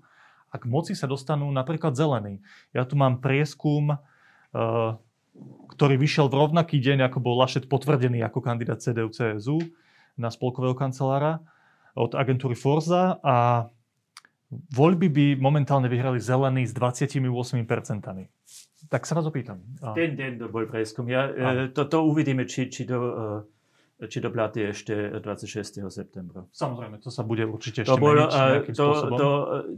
A 0.50 0.58
k 0.58 0.70
moci 0.70 0.94
sa 0.94 1.10
dostanú 1.10 1.50
napríklad 1.50 1.98
zelení. 1.98 2.42
Ja 2.74 2.86
tu 2.86 2.94
mám 2.94 3.22
prieskum, 3.22 3.94
eh, 3.94 3.98
ktorý 5.74 5.94
vyšiel 5.98 6.30
v 6.30 6.38
rovnaký 6.46 6.78
deň, 6.78 7.10
ako 7.10 7.18
bol 7.18 7.34
Lašet 7.42 7.66
potvrdený 7.66 8.22
ako 8.22 8.38
kandidát 8.38 8.78
CDU, 8.78 9.10
CSU 9.10 9.58
na 10.14 10.30
spolkového 10.30 10.78
kancelára 10.78 11.42
od 11.94 12.14
agentúry 12.14 12.54
Forza 12.54 13.18
a 13.22 13.66
voľby 14.50 15.08
by 15.10 15.26
momentálne 15.38 15.90
vyhrali 15.90 16.22
zelení 16.22 16.66
s 16.66 16.74
28% 16.74 17.22
tak 18.88 19.08
sa 19.08 19.16
vás 19.16 19.26
opýtam. 19.28 19.60
Ten 19.96 20.16
deň 20.16 20.40
to 20.40 20.46
bol 20.52 20.64
prieskum. 20.68 21.08
Ja, 21.08 21.30
e, 21.30 21.72
to, 21.72 21.88
to 21.88 22.04
uvidíme, 22.04 22.44
či, 22.44 22.68
či 22.68 22.84
to 22.84 22.98
e, 22.98 23.54
či 24.08 24.18
to 24.20 24.28
platí 24.30 24.66
ešte 24.66 25.22
26. 25.22 25.86
septembra. 25.86 26.42
Samozrejme, 26.50 26.98
to 26.98 27.14
sa 27.14 27.22
bude 27.22 27.46
určite 27.46 27.86
ešte 27.86 27.94
to 27.94 28.00
bolo, 28.00 28.26
meniť 28.26 28.34
nejakým 28.34 28.74
to, 28.74 28.84
spôsobom. 28.84 29.18
To, 29.18 29.30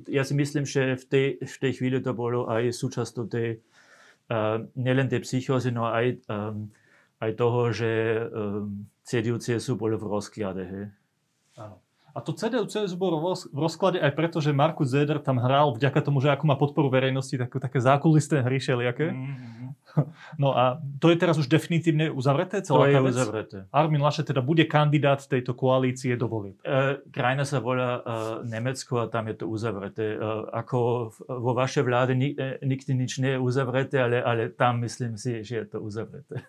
ja 0.09 0.23
si 0.25 0.35
myslím, 0.35 0.64
že 0.64 0.97
v 0.97 1.05
tej, 1.05 1.27
v 1.45 1.57
tej 1.61 1.73
chvíli 1.77 1.99
to 2.01 2.16
bolo 2.16 2.49
aj 2.49 2.73
súčasťou 2.73 3.25
tej, 3.29 3.61
uh, 4.33 4.64
nielen 4.73 5.12
tej 5.12 5.21
psychózy, 5.21 5.69
no 5.69 5.85
aj, 5.85 6.25
um, 6.33 6.73
aj 7.21 7.31
toho, 7.37 7.61
že 7.77 7.90
um, 8.33 8.88
CDU, 9.05 9.37
CSU 9.37 9.77
bolo 9.77 10.01
v 10.01 10.09
rozklade. 10.09 10.62
Hej. 10.64 10.85
A 12.16 12.24
to 12.24 12.33
CDU, 12.33 12.64
CSU 12.64 12.96
bolo 12.96 13.20
v 13.37 13.59
rozklade 13.61 14.00
aj 14.00 14.16
preto, 14.16 14.40
že 14.40 14.57
Markus 14.57 14.88
Zeder 14.88 15.20
tam 15.20 15.37
hral 15.37 15.76
vďaka 15.76 16.00
tomu, 16.00 16.24
že 16.24 16.33
ako 16.33 16.48
má 16.48 16.57
podporu 16.57 16.88
verejnosti, 16.88 17.37
tak, 17.37 17.52
také 17.61 17.76
zákulisté 17.76 18.40
hry 18.40 18.57
šeliaké. 18.57 19.12
Mm-hmm. 19.12 19.57
No 20.37 20.52
a 20.52 20.81
to 21.00 21.09
je 21.09 21.16
teraz 21.16 21.40
už 21.40 21.48
definitívne 21.48 22.12
uzavreté? 22.12 22.61
Celá 22.61 22.85
to 22.85 22.92
je 22.92 23.00
vec? 23.00 23.14
uzavreté. 23.16 23.57
Armin 23.72 24.02
Laschet 24.02 24.29
teda 24.29 24.44
bude 24.44 24.64
kandidát 24.68 25.24
tejto 25.24 25.57
koalície 25.57 26.12
do 26.20 26.29
volieb. 26.29 26.61
E, 26.61 27.00
krajina 27.09 27.48
sa 27.48 27.64
volá 27.64 28.00
e, 28.00 28.00
Nemecko 28.44 29.05
a 29.05 29.07
tam 29.09 29.33
je 29.33 29.37
to 29.40 29.46
uzavreté. 29.48 30.16
E, 30.16 30.18
ako 30.52 31.11
vo 31.16 31.52
vašej 31.57 31.85
vláde 31.85 32.12
ni, 32.12 32.37
e, 32.37 32.61
nikdy 32.61 32.92
nič 32.92 33.24
nie 33.24 33.37
je 33.37 33.40
uzavreté, 33.40 34.05
ale, 34.05 34.20
ale 34.20 34.42
tam 34.52 34.85
myslím 34.85 35.16
si, 35.16 35.40
že 35.40 35.64
je 35.64 35.66
to 35.68 35.79
uzavreté. 35.81 36.44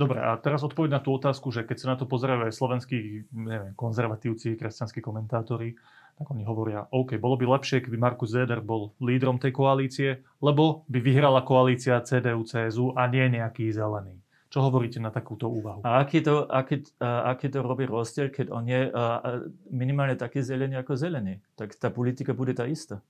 Dobre, 0.00 0.18
a 0.20 0.36
teraz 0.40 0.64
odpoveď 0.64 0.96
na 0.96 1.00
tú 1.04 1.12
otázku, 1.12 1.52
že 1.52 1.68
keď 1.68 1.76
sa 1.76 1.90
na 1.92 1.96
to 2.00 2.08
pozerajú 2.08 2.48
aj 2.48 2.54
slovenskí 2.56 3.28
neviem, 3.32 3.76
konzervatívci, 3.76 4.56
kresťanskí 4.56 5.04
komentátori, 5.04 5.76
tak 6.16 6.28
oni 6.28 6.44
hovoria, 6.44 6.86
OK, 6.92 7.16
bolo 7.16 7.40
by 7.40 7.48
lepšie, 7.58 7.80
keby 7.84 7.96
Markus 7.96 8.36
Zeder 8.36 8.60
bol 8.60 8.92
lídrom 9.00 9.40
tej 9.40 9.52
koalície, 9.52 10.20
lebo 10.44 10.84
by 10.88 11.00
vyhrala 11.00 11.40
koalícia 11.44 12.00
CDU-CSU 12.04 12.96
a 12.96 13.08
nie 13.08 13.26
nejaký 13.32 13.72
zelený. 13.72 14.20
Čo 14.52 14.68
hovoríte 14.68 15.00
na 15.00 15.08
takúto 15.08 15.48
úvahu? 15.48 15.80
A 15.80 16.04
aký 16.04 16.20
to, 16.20 16.44
aký, 16.44 16.84
a, 17.00 17.32
aký 17.32 17.48
to 17.48 17.64
robí 17.64 17.88
rozdiel, 17.88 18.28
keď 18.28 18.52
on 18.52 18.68
je 18.68 18.92
a, 18.92 19.04
a 19.24 19.28
minimálne 19.72 20.12
taký 20.12 20.44
zelený 20.44 20.76
ako 20.76 20.92
zelený? 20.92 21.40
Tak 21.56 21.72
tá 21.80 21.88
politika 21.88 22.36
bude 22.36 22.52
tá 22.52 22.68
istá. 22.68 23.00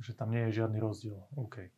Že 0.00 0.16
tam 0.16 0.32
nie 0.32 0.48
je 0.48 0.64
žiadny 0.64 0.80
rozdiel. 0.80 1.20
OK. 1.36 1.68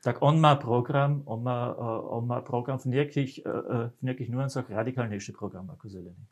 Tak 0.00 0.24
on 0.24 0.40
má 0.40 0.56
program, 0.56 1.20
on 1.28 1.44
má, 1.44 1.76
on 2.08 2.24
má 2.24 2.40
program 2.40 2.80
v 2.80 2.96
nejakých, 2.96 3.44
v 3.92 4.00
nejakých 4.00 4.32
nuancách 4.32 4.72
radikálnejší 4.72 5.36
program 5.36 5.68
ako 5.68 5.92
zelený. 5.92 6.24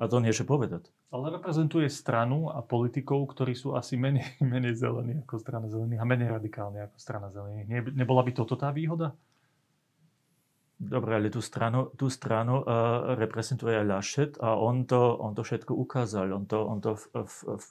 A 0.00 0.08
to 0.08 0.16
niečo 0.16 0.48
povedať. 0.48 0.88
Ale 1.12 1.28
reprezentuje 1.28 1.92
stranu 1.92 2.48
a 2.48 2.64
politikov, 2.64 3.36
ktorí 3.36 3.52
sú 3.52 3.76
asi 3.76 4.00
menej, 4.00 4.24
menej 4.40 4.80
zelení 4.80 5.20
ako 5.20 5.36
strana 5.36 5.68
zelených 5.68 6.00
a 6.00 6.08
menej 6.08 6.28
radikálni 6.40 6.80
ako 6.88 6.96
strana 6.96 7.28
zelených. 7.28 7.68
Ne, 7.68 7.80
nebola 7.92 8.24
by 8.24 8.32
toto 8.32 8.56
tá 8.56 8.72
výhoda? 8.72 9.12
Dobre, 10.80 11.20
ale 11.20 11.28
tú 11.28 11.44
stranu, 11.44 11.92
tú 11.92 12.08
stranu 12.08 12.64
uh, 12.64 13.12
reprezentuje 13.12 13.76
Laschet 13.84 14.40
a 14.40 14.56
on 14.56 14.88
to, 14.88 15.20
on 15.20 15.36
to 15.36 15.44
všetko 15.44 15.76
ukázal. 15.76 16.32
On 16.32 16.48
to, 16.48 16.58
on 16.64 16.80
to 16.80 16.96
v, 16.96 17.04
v, 17.20 17.36
v, 17.60 17.66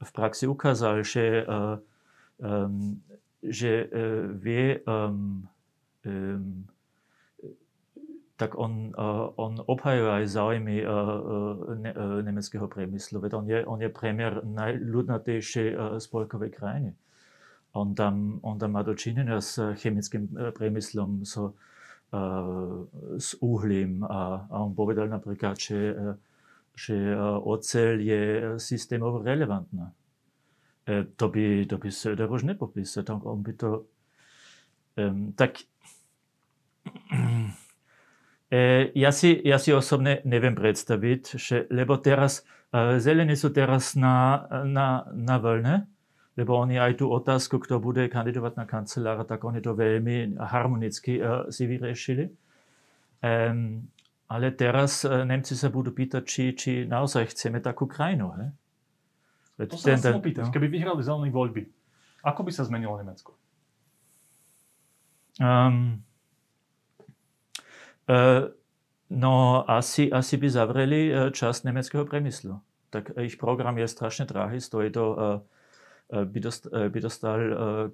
v 0.00 0.10
praxi 0.16 0.48
ukázal, 0.48 1.04
že, 1.04 1.44
uh, 1.44 1.76
um, 2.40 2.96
že 3.42 3.88
uh, 3.88 4.28
vie 4.36 4.80
um, 4.84 5.48
um, 6.04 6.64
tak 8.40 8.56
on, 8.56 8.88
uh, 8.96 9.28
on 9.36 9.60
obhajuje 9.68 10.08
aj 10.08 10.24
záujmy 10.32 10.80
uh, 10.80 10.88
ne, 11.76 11.92
uh, 11.92 12.24
nemeckého 12.24 12.64
priemyslu. 12.72 13.20
Veď 13.20 13.32
on 13.36 13.44
je, 13.44 13.60
on 13.68 13.78
je 13.84 13.92
premiér 13.92 14.40
najľudnatejšej 14.40 15.68
uh, 15.76 16.00
spolkovej 16.00 16.56
krajiny. 16.56 16.96
On 17.76 17.92
tam, 17.92 18.40
on 18.40 18.56
tam 18.56 18.72
má 18.74 18.82
dočinenia 18.82 19.44
s 19.44 19.60
chemickým 19.84 20.32
priemyslom, 20.56 21.28
so, 21.28 21.52
uh, 22.16 22.88
s 23.20 23.36
uhlím 23.44 24.08
a, 24.08 24.48
a 24.48 24.56
on 24.64 24.72
povedal 24.72 25.12
napríklad, 25.12 25.60
že, 25.60 25.92
že 26.72 26.96
oceľ 27.44 27.92
je 28.00 28.22
systémovo 28.56 29.20
relevantná. 29.20 29.92
Uh, 30.90 31.06
to 31.14 31.30
by, 31.30 31.62
to 31.70 31.78
by 31.78 31.90
Söder 31.94 32.26
už 32.26 32.42
nepopísal. 32.42 33.06
On 33.22 33.38
by 33.38 33.52
to... 33.54 33.86
Tak 35.38 35.62
E, 38.50 38.90
ja 38.98 39.14
si, 39.14 39.38
ja 39.46 39.62
si 39.62 39.70
osobne 39.70 40.26
neviem 40.26 40.58
predstaviť, 40.58 41.22
že, 41.38 41.56
lebo 41.70 42.02
teraz 42.02 42.42
e, 42.74 42.98
zelení 42.98 43.38
sú 43.38 43.54
teraz 43.54 43.94
na, 43.94 44.42
na, 44.66 45.06
na 45.14 45.38
vlne, 45.38 45.86
lebo 46.34 46.58
oni 46.58 46.82
aj 46.82 46.98
tú 46.98 47.14
otázku, 47.14 47.62
kto 47.62 47.78
bude 47.78 48.10
kandidovať 48.10 48.58
na 48.58 48.66
kancelára, 48.66 49.22
tak 49.22 49.46
oni 49.46 49.62
to 49.62 49.76
veľmi 49.76 50.40
harmonicky 50.40 51.20
uh, 51.20 51.44
si 51.52 51.68
vyriešili. 51.68 52.32
Um, 53.20 53.90
ale 54.30 54.54
teraz 54.54 55.04
Nemci 55.04 55.52
sa 55.52 55.68
budú 55.68 55.92
pýtať, 55.92 56.22
či, 56.24 56.44
či 56.56 56.70
naozaj 56.88 57.34
chceme 57.34 57.60
takú 57.60 57.84
krajinu. 57.84 58.30
He? 58.40 58.46
To 59.68 59.76
sa 59.76 60.16
opýtať, 60.16 60.48
no. 60.48 60.54
keby 60.54 60.66
vyhrali 60.72 61.04
zelené 61.04 61.28
voľby, 61.28 61.68
ako 62.24 62.40
by 62.46 62.50
sa 62.54 62.64
zmenilo 62.64 62.96
Nemecko? 62.96 63.36
Um, 65.40 66.04
E, 68.10 68.48
no 69.10 69.64
asi, 69.70 70.12
asi 70.12 70.36
by 70.36 70.48
zavreli 70.50 71.00
e, 71.10 71.30
časť 71.30 71.64
nemeckého 71.64 72.02
priemyslu. 72.02 72.58
Tak 72.90 73.14
ich 73.22 73.38
program 73.38 73.78
je 73.78 73.86
strašne 73.86 74.26
drahý, 74.26 74.58
stojí 74.58 74.90
to, 74.90 75.04
e, 75.14 76.24
by, 76.26 76.40
dost, 76.42 76.66
by 76.66 76.98
dostal 76.98 77.38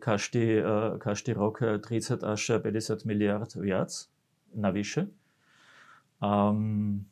každý, 0.00 0.64
každý 0.98 1.36
rok 1.36 1.60
30 1.60 2.24
až 2.24 2.64
50 2.64 3.04
miliard 3.04 3.52
viac 3.52 3.92
navyše. 4.56 5.12
Um, 6.24 7.04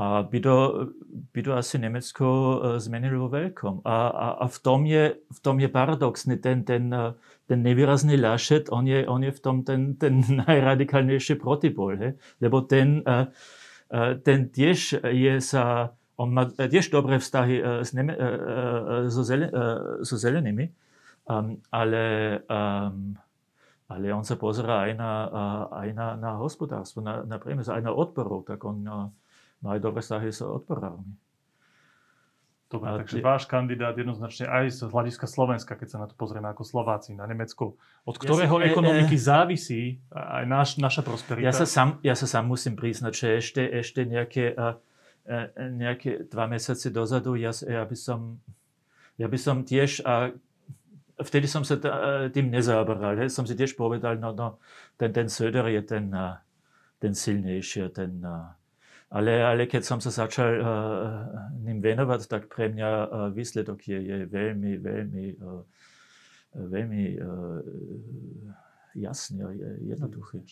a 0.00 0.22
by 0.22 0.40
to, 0.40 0.56
by 1.32 1.42
to 1.42 1.52
asi 1.52 1.76
Nemecko 1.78 2.24
e, 2.24 2.80
zmenilo 2.80 3.28
vo 3.28 3.36
veľkom. 3.36 3.84
A, 3.84 3.96
a, 4.08 4.26
a 4.40 4.44
v, 4.48 4.58
tom 4.64 4.88
je, 4.88 5.20
v 5.20 5.38
tom 5.44 5.60
je 5.60 5.68
paradoxný 5.68 6.40
ten, 6.40 6.64
ten, 6.64 6.88
e, 6.88 7.12
ten 7.44 7.60
nevýrazný 7.60 8.16
Laschet, 8.16 8.72
on 8.72 8.88
je, 8.88 9.04
on 9.04 9.20
je 9.20 9.28
v 9.28 9.40
tom 9.44 9.60
ten, 9.60 10.00
ten 10.00 10.24
najradikálnejší 10.48 11.36
protipol. 11.36 12.00
He? 12.00 12.10
Lebo 12.40 12.64
ten, 12.64 13.04
uh, 13.04 13.28
ten 14.24 14.48
tiež 14.48 15.04
je 15.04 15.34
sa, 15.44 15.92
on 16.16 16.32
má 16.32 16.48
tiež 16.48 16.88
dobré 16.88 17.20
vztahy 17.20 17.60
s 17.82 17.90
Neme, 17.92 18.14
so, 19.10 19.26
zelen, 19.26 19.50
so 20.06 20.14
zelenými, 20.14 20.70
ale, 21.74 22.04
ale 23.90 24.06
on 24.14 24.22
sa 24.22 24.38
pozerá 24.38 24.86
aj 24.86 24.92
na, 24.94 25.12
aj 25.74 25.88
na, 25.90 26.06
na 26.14 26.30
hospodárstvo, 26.38 27.02
na, 27.02 27.26
na 27.26 27.42
priemysel, 27.42 27.82
aj 27.82 27.84
na 27.90 27.90
odporov, 27.90 28.46
tak 28.46 28.62
on 28.62 29.10
uh, 29.60 29.64
No 29.64 29.76
aj 29.76 29.80
dobre 29.84 30.00
vzťahy 30.00 30.28
s 30.32 30.40
odporármi. 30.40 31.12
Dobre, 32.70 32.86
a 32.86 33.02
takže 33.02 33.18
tie... 33.18 33.24
váš 33.26 33.44
kandidát 33.50 33.98
jednoznačne 33.98 34.46
aj 34.46 34.70
z 34.70 34.80
hľadiska 34.86 35.26
Slovenska, 35.26 35.74
keď 35.74 35.88
sa 35.90 35.98
na 35.98 36.06
to 36.06 36.14
pozrieme 36.14 36.46
ako 36.54 36.62
Slováci, 36.62 37.18
na 37.18 37.26
Nemecko, 37.26 37.74
od 38.06 38.14
ktorého 38.14 38.62
ja 38.62 38.64
si, 38.64 38.70
ekonomiky 38.70 39.16
e, 39.18 39.20
e, 39.20 39.26
závisí 39.26 39.82
aj 40.14 40.44
naš, 40.46 40.78
naša 40.78 41.02
prosperita. 41.02 41.42
Ja 41.42 41.50
sa, 41.50 41.66
sám, 41.66 41.98
ja 42.06 42.14
sa 42.14 42.30
sám 42.30 42.46
musím 42.46 42.78
priznať, 42.78 43.12
že 43.12 43.26
ešte, 43.42 43.62
ešte 43.66 44.06
nejaké, 44.06 44.54
uh, 44.54 44.78
nejaké 45.58 46.30
dva 46.30 46.46
mesiace 46.46 46.94
dozadu, 46.94 47.34
ja, 47.34 47.50
ja, 47.66 47.82
by 47.82 47.96
som, 47.98 48.38
ja 49.18 49.26
by 49.26 49.38
som 49.42 49.66
tiež, 49.66 50.06
a 50.06 50.30
vtedy 51.18 51.50
som 51.50 51.66
sa 51.66 51.74
tým 52.30 52.54
nezaoberal, 52.54 53.18
som 53.34 53.50
si 53.50 53.58
tiež 53.58 53.74
povedal, 53.74 54.14
no, 54.22 54.30
no 54.30 54.62
ten, 54.94 55.10
ten 55.10 55.26
Söder 55.26 55.66
je 55.74 55.82
ten, 55.82 56.06
ten 57.02 57.12
silnejší, 57.18 57.90
ten, 57.90 58.22
ale, 59.10 59.42
ale 59.42 59.66
keď 59.66 59.82
som 59.82 59.98
sa 59.98 60.14
začal 60.14 60.50
uh, 60.62 60.66
ním 61.66 61.82
venovať, 61.82 62.20
tak 62.30 62.46
pre 62.46 62.70
mňa 62.70 62.90
uh, 62.90 63.06
výsledok 63.34 63.82
je, 63.82 63.98
je 63.98 64.18
veľmi, 64.30 64.78
veľmi, 64.78 65.26
uh, 65.42 65.62
veľmi 66.54 67.02
uh, 67.18 67.58
jasný 68.94 69.42
a 69.42 69.50
jednoduchý. 69.82 70.46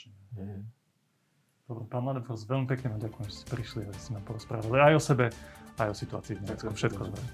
Dobre, 1.68 1.84
pán 1.86 2.02
Ladefors, 2.08 2.48
veľmi 2.48 2.66
pekne 2.66 2.96
vám 2.96 3.02
ďakujem, 3.06 3.26
že 3.30 3.34
ste 3.38 3.46
prišli 3.46 3.82
a 3.86 3.92
ste 3.94 4.16
nám 4.16 4.24
porozprávali 4.26 4.78
aj 4.90 4.94
o 4.98 5.02
sebe, 5.02 5.26
aj 5.78 5.88
o 5.92 5.94
situácii 5.94 6.34
v 6.34 6.40
Nemecku. 6.42 6.72
Všetko 6.74 7.00
dobré. 7.12 7.24